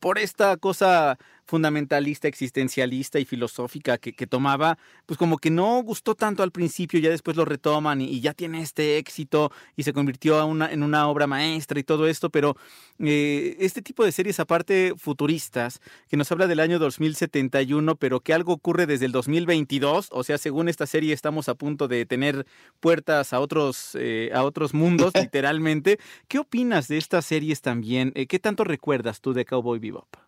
por 0.00 0.18
esta 0.18 0.56
cosa 0.56 1.18
fundamentalista, 1.48 2.28
existencialista 2.28 3.18
y 3.18 3.24
filosófica 3.24 3.96
que, 3.96 4.26
tomaba, 4.26 4.78
pues 5.06 5.16
como 5.16 5.38
que 5.38 5.50
no 5.50 5.82
gustó 5.82 6.14
tanto 6.14 6.42
al 6.42 6.52
principio, 6.52 7.00
ya 7.00 7.08
después 7.08 7.38
lo 7.38 7.46
retoman 7.46 8.02
y, 8.02 8.20
ya 8.20 8.34
tiene 8.34 8.60
este 8.60 8.98
éxito 8.98 9.50
y 9.74 9.84
se 9.84 9.94
convirtió 9.94 10.42
en 10.42 10.82
una 10.82 11.08
obra 11.08 11.26
maestra 11.26 11.80
y 11.80 11.84
todo 11.84 12.06
esto, 12.06 12.28
pero 12.28 12.56
eh, 12.98 13.56
este 13.60 13.80
tipo 13.80 14.04
de 14.04 14.12
series 14.12 14.38
aparte 14.40 14.92
futuristas, 14.98 15.80
que 16.08 16.18
nos 16.18 16.30
habla 16.30 16.46
del 16.48 16.60
año 16.60 16.78
2071, 16.78 17.96
pero 17.96 18.20
que 18.20 18.34
algo 18.34 18.52
ocurre 18.52 18.84
desde 18.84 19.06
el 19.06 19.12
2022, 19.12 20.08
o 20.12 20.24
sea, 20.24 20.36
según 20.36 20.68
esta 20.68 20.86
serie 20.86 21.14
estamos 21.14 21.48
a 21.48 21.54
punto 21.54 21.88
de 21.88 22.04
tener 22.04 22.46
puertas 22.80 23.32
a 23.32 23.40
otros, 23.40 23.96
eh, 23.98 24.30
a 24.34 24.44
otros 24.44 24.74
mundos, 24.74 25.12
literalmente. 25.18 25.98
¿Qué 26.28 26.38
opinas 26.38 26.88
de 26.88 26.98
estas 26.98 27.24
series 27.24 27.62
también? 27.62 28.12
Eh, 28.14 28.26
¿Qué 28.26 28.38
tanto 28.38 28.64
recuerdas 28.64 29.22
tú 29.22 29.32
de 29.32 29.46
Cowboy 29.46 29.78
Bebop? 29.78 30.27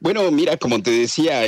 Bueno, 0.00 0.30
mira, 0.30 0.56
como 0.56 0.82
te 0.82 0.90
decía, 0.90 1.44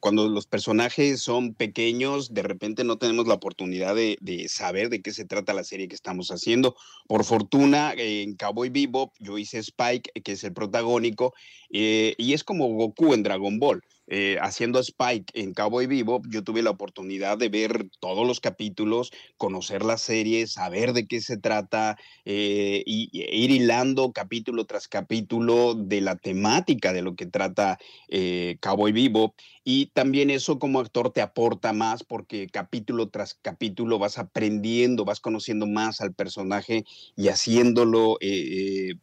cuando 0.00 0.28
los 0.28 0.46
personajes 0.46 1.20
son 1.20 1.54
pequeños, 1.54 2.32
de 2.32 2.42
repente 2.42 2.84
no 2.84 2.98
tenemos 2.98 3.26
la 3.26 3.34
oportunidad 3.34 3.94
de, 3.94 4.46
saber 4.48 4.88
de 4.88 5.02
qué 5.02 5.12
se 5.12 5.24
trata 5.24 5.54
la 5.54 5.64
serie 5.64 5.88
que 5.88 5.94
estamos 5.94 6.30
haciendo. 6.30 6.76
Por 7.06 7.24
fortuna, 7.24 7.92
en 7.96 8.34
Cowboy 8.36 8.70
Bebop 8.70 9.14
yo 9.18 9.38
hice 9.38 9.58
Spike, 9.58 10.10
que 10.22 10.32
es 10.32 10.44
el 10.44 10.52
protagónico, 10.52 11.34
eh, 11.70 12.14
y 12.18 12.32
es 12.32 12.44
como 12.44 12.68
Goku 12.68 13.14
en 13.14 13.22
Dragon 13.22 13.58
Ball. 13.58 13.82
Eh, 14.12 14.38
haciendo 14.42 14.80
Spike 14.80 15.40
en 15.40 15.54
Cowboy 15.54 15.86
Vivo, 15.86 16.20
yo 16.28 16.42
tuve 16.42 16.62
la 16.62 16.70
oportunidad 16.70 17.38
de 17.38 17.48
ver 17.48 17.86
todos 18.00 18.26
los 18.26 18.40
capítulos, 18.40 19.12
conocer 19.36 19.84
la 19.84 19.98
serie, 19.98 20.48
saber 20.48 20.94
de 20.94 21.06
qué 21.06 21.20
se 21.20 21.36
trata 21.36 21.96
eh, 22.24 22.82
y, 22.86 23.08
e 23.22 23.36
ir 23.36 23.52
hilando 23.52 24.10
capítulo 24.10 24.64
tras 24.64 24.88
capítulo 24.88 25.74
de 25.76 26.00
la 26.00 26.16
temática 26.16 26.92
de 26.92 27.02
lo 27.02 27.14
que 27.14 27.26
trata 27.26 27.78
eh, 28.08 28.56
Cowboy 28.60 28.90
Vivo. 28.90 29.36
Y 29.62 29.86
también 29.94 30.30
eso 30.30 30.58
como 30.58 30.80
actor 30.80 31.12
te 31.12 31.22
aporta 31.22 31.72
más 31.72 32.02
porque 32.02 32.48
capítulo 32.48 33.10
tras 33.10 33.34
capítulo 33.40 34.00
vas 34.00 34.18
aprendiendo, 34.18 35.04
vas 35.04 35.20
conociendo 35.20 35.68
más 35.68 36.00
al 36.00 36.14
personaje 36.14 36.84
y 37.14 37.28
haciéndolo, 37.28 38.18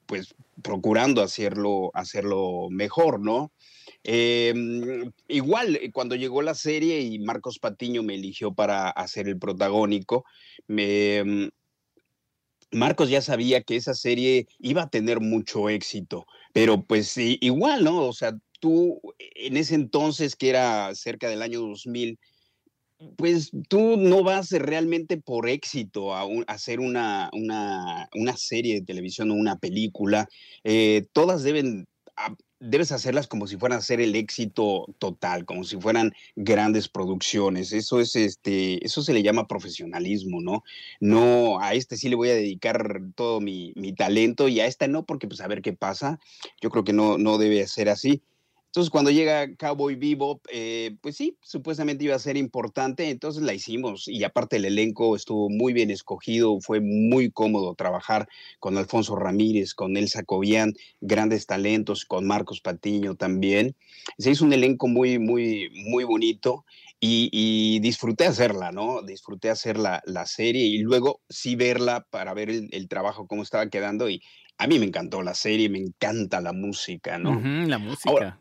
pues 0.06 0.36
procurando 0.62 1.22
hacerlo, 1.22 1.92
hacerlo 1.94 2.68
mejor, 2.70 3.22
¿no? 3.22 3.54
Em, 4.04 5.12
igual, 5.28 5.76
eh, 5.76 5.92
cuando 5.92 6.16
llegó 6.16 6.42
la 6.42 6.56
serie 6.56 7.02
y 7.02 7.20
Marcos 7.20 7.60
Patiño 7.60 8.04
me 8.04 8.16
eligió 8.16 8.54
para 8.54 8.90
hacer 8.90 9.28
el 9.28 9.38
protagónico, 9.38 10.26
em, 10.68 11.50
Marcos 12.72 13.10
ya 13.10 13.22
sabía 13.22 13.62
que 13.64 13.76
esa 13.78 13.94
serie 13.94 14.48
iba 14.60 14.84
a 14.84 14.90
tener 14.90 15.22
mucho 15.22 15.70
éxito, 15.70 16.26
pero 16.54 16.84
pues 16.84 17.16
igual, 17.18 17.84
¿no? 17.84 18.08
O 18.08 18.14
sea, 18.14 18.38
tú 18.60 19.00
en 19.20 19.58
ese 19.58 19.76
entonces, 19.76 20.36
que 20.36 20.50
era 20.50 20.94
cerca 20.96 21.30
del 21.30 21.42
año 21.42 21.62
2000, 21.62 22.20
pues 23.16 23.52
tú 23.70 23.98
no 23.98 24.24
vas 24.24 24.52
realmente 24.52 25.18
por 25.18 25.48
éxito 25.48 26.14
a, 26.16 26.28
hacer 26.48 26.80
una, 26.80 27.30
una, 27.34 28.38
serie 28.38 28.76
de 28.76 28.86
televisión 28.86 29.32
o 29.32 29.36
una 29.36 29.58
película. 29.58 30.28
Eh, 30.64 31.06
todas 31.14 31.44
deben 31.44 31.88
debes 32.60 32.92
hacerlas 32.92 33.28
como 33.28 33.48
si 33.48 33.58
fueran 33.58 33.80
a 33.80 33.82
ser 33.82 34.02
el 34.02 34.16
éxito 34.16 34.86
total, 35.00 35.46
como 35.46 35.64
si 35.64 35.80
fueran 35.80 36.14
grandes 36.36 36.88
producciones. 36.90 37.72
Eso 37.74 38.00
es 38.00 38.16
este, 38.16 38.84
eso 38.86 39.02
se 39.02 39.14
le 39.14 39.24
llama 39.24 39.48
profesionalismo, 39.48 40.42
¿no? 40.42 40.64
No, 41.00 41.60
a 41.60 41.74
este 41.74 41.98
sí 41.98 42.10
le 42.10 42.16
voy 42.16 42.30
a 42.30 42.36
dedicar 42.36 43.02
todo 43.16 43.40
mi, 43.42 43.74
mi 43.76 43.94
talento 43.94 44.48
y 44.48 44.60
a 44.60 44.66
esta 44.66 44.88
no, 44.88 45.06
porque 45.06 45.28
pues 45.28 45.42
a 45.42 45.48
ver 45.48 45.62
qué 45.62 45.74
pasa. 45.74 46.20
Yo 46.62 46.70
creo 46.70 46.84
que 46.84 46.94
no, 46.94 47.18
no 47.18 47.38
debe 47.38 47.66
ser 47.68 47.90
así. 47.90 48.22
Entonces, 48.78 48.92
cuando 48.92 49.10
llega 49.10 49.56
Cowboy 49.56 49.96
Bebop, 49.96 50.46
eh, 50.54 50.98
pues 51.02 51.16
sí, 51.16 51.36
supuestamente 51.42 52.04
iba 52.04 52.14
a 52.14 52.20
ser 52.20 52.38
importante, 52.38 53.10
entonces 53.10 53.42
la 53.42 53.56
hicimos. 53.56 54.08
Y 54.08 54.24
aparte 54.24 54.58
el 54.58 54.66
elenco 54.66 55.16
estuvo 55.16 55.50
muy 55.50 55.74
bien 55.74 55.90
escogido, 55.90 56.62
fue 56.62 56.80
muy 56.80 57.32
cómodo 57.32 57.74
trabajar 57.74 58.28
con 58.60 58.78
Alfonso 58.78 59.16
Ramírez, 59.16 59.74
con 59.74 59.98
Elsa 59.98 60.22
Cobian, 60.22 60.76
grandes 61.02 61.48
talentos, 61.48 62.06
con 62.06 62.28
Marcos 62.28 62.62
Patiño 62.62 63.16
también. 63.16 63.76
Se 64.20 64.30
hizo 64.30 64.46
un 64.46 64.54
elenco 64.54 64.88
muy, 64.88 65.18
muy, 65.18 65.72
muy 65.90 66.04
bonito 66.04 66.64
y, 67.00 67.80
disfruté 67.80 68.28
hacerla, 68.28 68.72
¿no? 68.72 69.02
Disfruté 69.02 69.50
hacer 69.50 69.80
la, 69.80 70.04
serie 70.28 70.66
y 70.66 70.78
luego 70.78 71.22
sí 71.30 71.56
verla 71.56 72.06
para 72.12 72.36
ver 72.36 72.52
el, 72.52 72.70
el 72.72 72.88
trabajo, 72.88 73.26
cómo 73.26 73.42
estaba 73.42 73.70
quedando 73.72 74.08
y, 74.08 74.22
a 74.58 74.68
mí 74.68 74.80
me 74.80 74.86
encantó 74.86 75.22
la 75.22 75.34
serie, 75.34 75.70
me 75.70 75.80
encanta 75.80 76.42
la 76.42 76.54
música, 76.54 77.18
¿no? 77.18 77.40
la 77.68 77.78
música. 77.78 78.38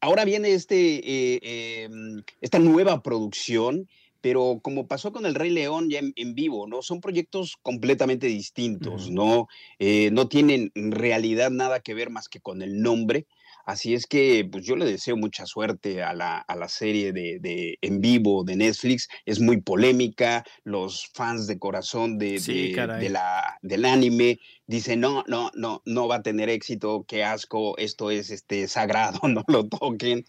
Ahora, 0.00 0.24
viene 0.26 0.52
este, 0.52 0.76
eh, 0.76 1.84
em, 1.84 2.22
esta 2.42 2.58
nueva 2.58 3.02
producción, 3.02 3.88
pero 4.20 4.60
como 4.62 4.86
pasó 4.86 5.12
con 5.12 5.24
El 5.24 5.34
Rey 5.34 5.50
León 5.50 5.88
ya 5.88 6.00
en, 6.00 6.34
vivo, 6.34 6.66
¿no? 6.66 6.82
Son 6.82 7.00
proyectos 7.00 7.56
completamente 7.62 8.26
distintos, 8.26 9.10
¿no? 9.10 9.48
Eh, 9.78 10.10
no 10.12 10.28
tienen 10.28 10.72
en 10.74 10.92
realidad 10.92 11.50
nada 11.50 11.80
que 11.80 11.94
ver 11.94 12.10
más 12.10 12.28
que 12.28 12.40
con 12.40 12.60
el 12.60 12.82
nombre. 12.82 13.26
Así 13.66 13.94
es 13.94 14.06
que 14.06 14.46
pues 14.50 14.66
yo 14.66 14.76
le 14.76 14.84
deseo 14.84 15.16
mucha 15.16 15.46
suerte 15.46 16.02
a 16.02 16.12
la, 16.12 16.36
a 16.36 16.54
la 16.54 16.68
serie 16.68 17.12
de, 17.12 17.38
de, 17.38 17.78
en 17.80 18.00
vivo 18.00 18.44
de 18.44 18.56
Netflix. 18.56 19.08
Es 19.24 19.40
muy 19.40 19.62
polémica. 19.62 20.44
Los 20.64 21.08
fans 21.14 21.46
de 21.46 21.58
corazón 21.58 22.18
de, 22.18 22.38
de, 22.40 23.08
la, 23.08 23.58
del 23.62 23.86
anime 23.86 24.38
dicen, 24.66 25.00
no, 25.00 25.24
no, 25.26 25.50
no, 25.54 25.82
no 25.84 26.08
va 26.08 26.16
a 26.16 26.22
tener 26.22 26.48
éxito, 26.48 27.04
qué 27.06 27.24
asco, 27.24 27.76
esto 27.78 28.10
es 28.10 28.30
este, 28.30 28.68
sagrado, 28.68 29.20
no 29.28 29.44
lo 29.48 29.68
toquen. 29.68 30.24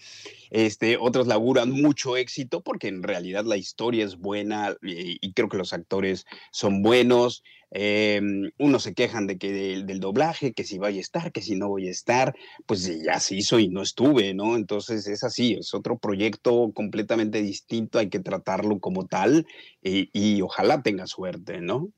Este, 0.49 0.97
otros 0.97 1.27
laburan 1.27 1.71
mucho 1.71 2.17
éxito 2.17 2.61
porque 2.61 2.87
en 2.87 3.03
realidad 3.03 3.45
la 3.45 3.57
historia 3.57 4.05
es 4.05 4.17
buena 4.17 4.75
y, 4.81 5.17
y 5.21 5.33
creo 5.33 5.49
que 5.49 5.57
los 5.57 5.73
actores 5.73 6.25
son 6.51 6.81
buenos. 6.81 7.43
Eh, 7.77 8.21
unos 8.57 8.83
se 8.83 8.93
quejan 8.93 9.27
de 9.27 9.37
que 9.37 9.51
del, 9.51 9.99
doblaje, 9.99 10.53
que 10.53 10.63
si 10.63 10.77
voy 10.77 10.97
a 10.97 11.01
estar, 11.01 11.33
que 11.33 11.41
si 11.41 11.55
no 11.55 11.67
voy 11.67 11.89
a 11.89 11.91
estar, 11.91 12.33
pues 12.65 13.03
ya 13.03 13.19
se 13.19 13.35
hizo 13.35 13.59
y 13.59 13.67
no 13.67 13.81
estuve, 13.81 14.33
¿no? 14.33 14.55
Entonces 14.55 15.07
es 15.07 15.25
así, 15.25 15.55
es 15.59 15.73
otro 15.73 15.97
proyecto 15.97 16.71
completamente 16.73 17.41
distinto, 17.41 17.99
hay 17.99 18.09
que 18.09 18.19
tratarlo 18.19 18.79
como 18.79 19.07
tal 19.07 19.45
y, 19.81 20.41
ojalá 20.41 20.81
tenga 20.83 21.05
suerte, 21.05 21.59
¿no? 21.59 21.89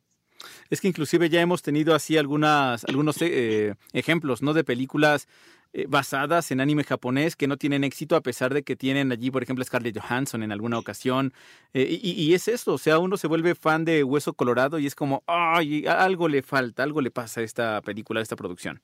Es 0.70 0.82
que 0.82 0.88
inclusive 0.88 1.30
ya 1.30 1.42
hemos 1.42 1.62
tenido 1.62 1.96
así 1.96 2.18
algunas, 2.18 2.84
algunos 2.86 3.18
eh, 3.22 3.76
ejemplos, 3.94 4.42
¿no? 4.42 4.54
De 4.54 4.64
películas 4.64 5.28
eh, 5.74 5.86
basadas 5.88 6.50
en 6.52 6.62
anime 6.62 6.84
japonés 6.84 7.36
que 7.36 7.46
no 7.46 7.58
tienen 7.58 7.84
éxito 7.84 8.16
a 8.16 8.22
pesar 8.22 8.54
de 8.54 8.64
que 8.64 8.76
tienen 8.76 9.12
allí, 9.12 9.30
por 9.32 9.44
ejemplo, 9.44 9.64
Scarlett 9.66 10.00
Johansson 10.00 10.42
en 10.42 10.52
alguna 10.52 10.80
ocasión. 10.80 11.34
Eh, 11.74 12.00
y, 12.02 12.34
es 12.34 12.48
eso, 12.48 12.74
o 12.74 12.78
sea, 12.78 13.00
uno 13.00 13.18
se 13.18 13.28
vuelve 13.28 13.54
fan 13.54 13.86
de 13.86 14.04
Hueso 14.04 14.34
Colorado 14.34 14.80
y 14.80 14.88
es 14.88 14.96
como, 14.96 15.24
ay, 15.28 15.86
algo 15.86 16.30
le 16.30 16.42
falta, 16.42 16.84
algo 16.84 17.02
le 17.02 17.12
pasa 17.12 17.42
a 17.42 17.44
esta 17.44 17.82
película, 17.82 18.22
a 18.22 18.24
esta 18.24 18.36
producción. 18.36 18.82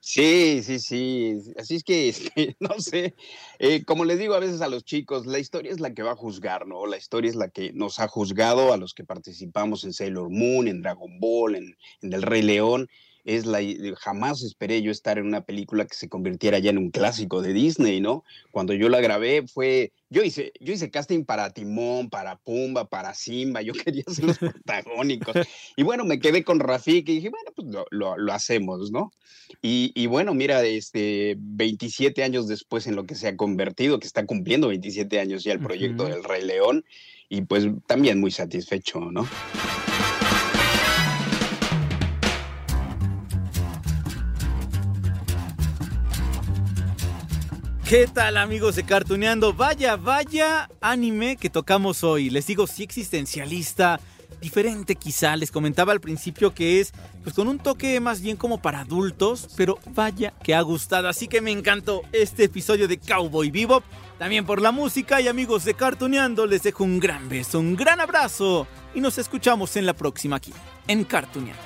Sí, 0.00 0.62
sí, 0.62 0.78
sí. 0.78 1.38
Así 1.58 1.74
es 1.76 1.84
que, 1.84 2.08
este, 2.08 2.56
no 2.60 2.80
sé, 2.80 3.14
eh, 3.58 3.84
como 3.84 4.04
les 4.04 4.18
digo 4.18 4.34
a 4.34 4.38
veces 4.38 4.60
a 4.60 4.68
los 4.68 4.84
chicos, 4.84 5.26
la 5.26 5.38
historia 5.38 5.72
es 5.72 5.80
la 5.80 5.92
que 5.92 6.02
va 6.02 6.12
a 6.12 6.16
juzgar, 6.16 6.66
¿no? 6.66 6.86
La 6.86 6.96
historia 6.96 7.28
es 7.28 7.36
la 7.36 7.48
que 7.48 7.72
nos 7.72 7.98
ha 7.98 8.08
juzgado 8.08 8.72
a 8.72 8.76
los 8.76 8.94
que 8.94 9.04
participamos 9.04 9.84
en 9.84 9.92
Sailor 9.92 10.30
Moon, 10.30 10.68
en 10.68 10.82
Dragon 10.82 11.18
Ball, 11.20 11.56
en, 11.56 11.76
en 12.02 12.12
El 12.12 12.22
Rey 12.22 12.42
León 12.42 12.88
es 13.24 13.46
la, 13.46 13.60
jamás 13.96 14.42
esperé 14.42 14.82
yo 14.82 14.90
estar 14.90 15.18
en 15.18 15.26
una 15.26 15.42
película 15.42 15.86
que 15.86 15.94
se 15.94 16.08
convirtiera 16.08 16.58
ya 16.58 16.70
en 16.70 16.78
un 16.78 16.90
clásico 16.90 17.42
de 17.42 17.52
Disney, 17.52 18.00
¿no? 18.00 18.24
Cuando 18.50 18.72
yo 18.74 18.88
la 18.88 19.00
grabé 19.00 19.46
fue, 19.46 19.92
yo 20.10 20.22
hice, 20.22 20.52
yo 20.60 20.72
hice 20.72 20.90
casting 20.90 21.24
para 21.24 21.50
Timón, 21.50 22.10
para 22.10 22.36
Pumba, 22.36 22.88
para 22.88 23.14
Simba, 23.14 23.62
yo 23.62 23.72
quería 23.84 24.04
ser 24.06 24.24
los 24.26 24.38
protagónicos. 24.38 25.36
Y 25.76 25.82
bueno, 25.82 26.04
me 26.04 26.20
quedé 26.20 26.44
con 26.44 26.60
Rafik 26.60 27.08
y 27.08 27.16
dije, 27.16 27.30
bueno, 27.30 27.50
pues 27.54 27.68
lo, 27.90 28.16
lo, 28.16 28.32
hacemos, 28.32 28.90
¿no? 28.90 29.12
Y, 29.62 29.92
y, 29.94 30.06
bueno, 30.06 30.34
mira, 30.34 30.62
este, 30.64 31.36
27 31.38 32.22
años 32.22 32.48
después 32.48 32.86
en 32.86 32.96
lo 32.96 33.04
que 33.04 33.14
se 33.14 33.28
ha 33.28 33.36
convertido, 33.36 33.98
que 33.98 34.06
está 34.06 34.26
cumpliendo 34.26 34.68
27 34.68 35.20
años 35.20 35.44
ya 35.44 35.52
el 35.52 35.60
proyecto 35.60 36.04
del 36.04 36.24
Rey 36.24 36.44
León, 36.44 36.84
y 37.28 37.42
pues 37.42 37.66
también 37.86 38.20
muy 38.20 38.30
satisfecho, 38.30 39.00
¿no? 39.00 39.28
¿Qué 47.88 48.06
tal 48.06 48.36
amigos 48.36 48.76
de 48.76 48.82
Cartuneando? 48.82 49.54
Vaya, 49.54 49.96
vaya 49.96 50.68
anime 50.82 51.38
que 51.38 51.48
tocamos 51.48 52.04
hoy. 52.04 52.28
Les 52.28 52.46
digo, 52.46 52.66
sí 52.66 52.82
existencialista, 52.82 53.98
diferente 54.42 54.94
quizá. 54.94 55.34
Les 55.36 55.50
comentaba 55.50 55.92
al 55.92 56.00
principio 56.02 56.52
que 56.52 56.80
es 56.80 56.92
pues 57.22 57.34
con 57.34 57.48
un 57.48 57.58
toque 57.58 57.98
más 57.98 58.20
bien 58.20 58.36
como 58.36 58.60
para 58.60 58.80
adultos, 58.80 59.48
pero 59.56 59.78
vaya 59.94 60.34
que 60.42 60.54
ha 60.54 60.60
gustado. 60.60 61.08
Así 61.08 61.28
que 61.28 61.40
me 61.40 61.50
encantó 61.50 62.02
este 62.12 62.44
episodio 62.44 62.88
de 62.88 62.98
Cowboy 62.98 63.50
Bebop. 63.50 63.84
También 64.18 64.44
por 64.44 64.60
la 64.60 64.70
música 64.70 65.22
y 65.22 65.28
amigos 65.28 65.64
de 65.64 65.72
Cartuneando 65.72 66.44
les 66.44 66.62
dejo 66.64 66.84
un 66.84 67.00
gran 67.00 67.30
beso, 67.30 67.58
un 67.58 67.74
gran 67.74 68.02
abrazo 68.02 68.66
y 68.94 69.00
nos 69.00 69.16
escuchamos 69.16 69.76
en 69.76 69.86
la 69.86 69.94
próxima 69.94 70.36
aquí, 70.36 70.52
en 70.88 71.04
Cartuneando. 71.04 71.62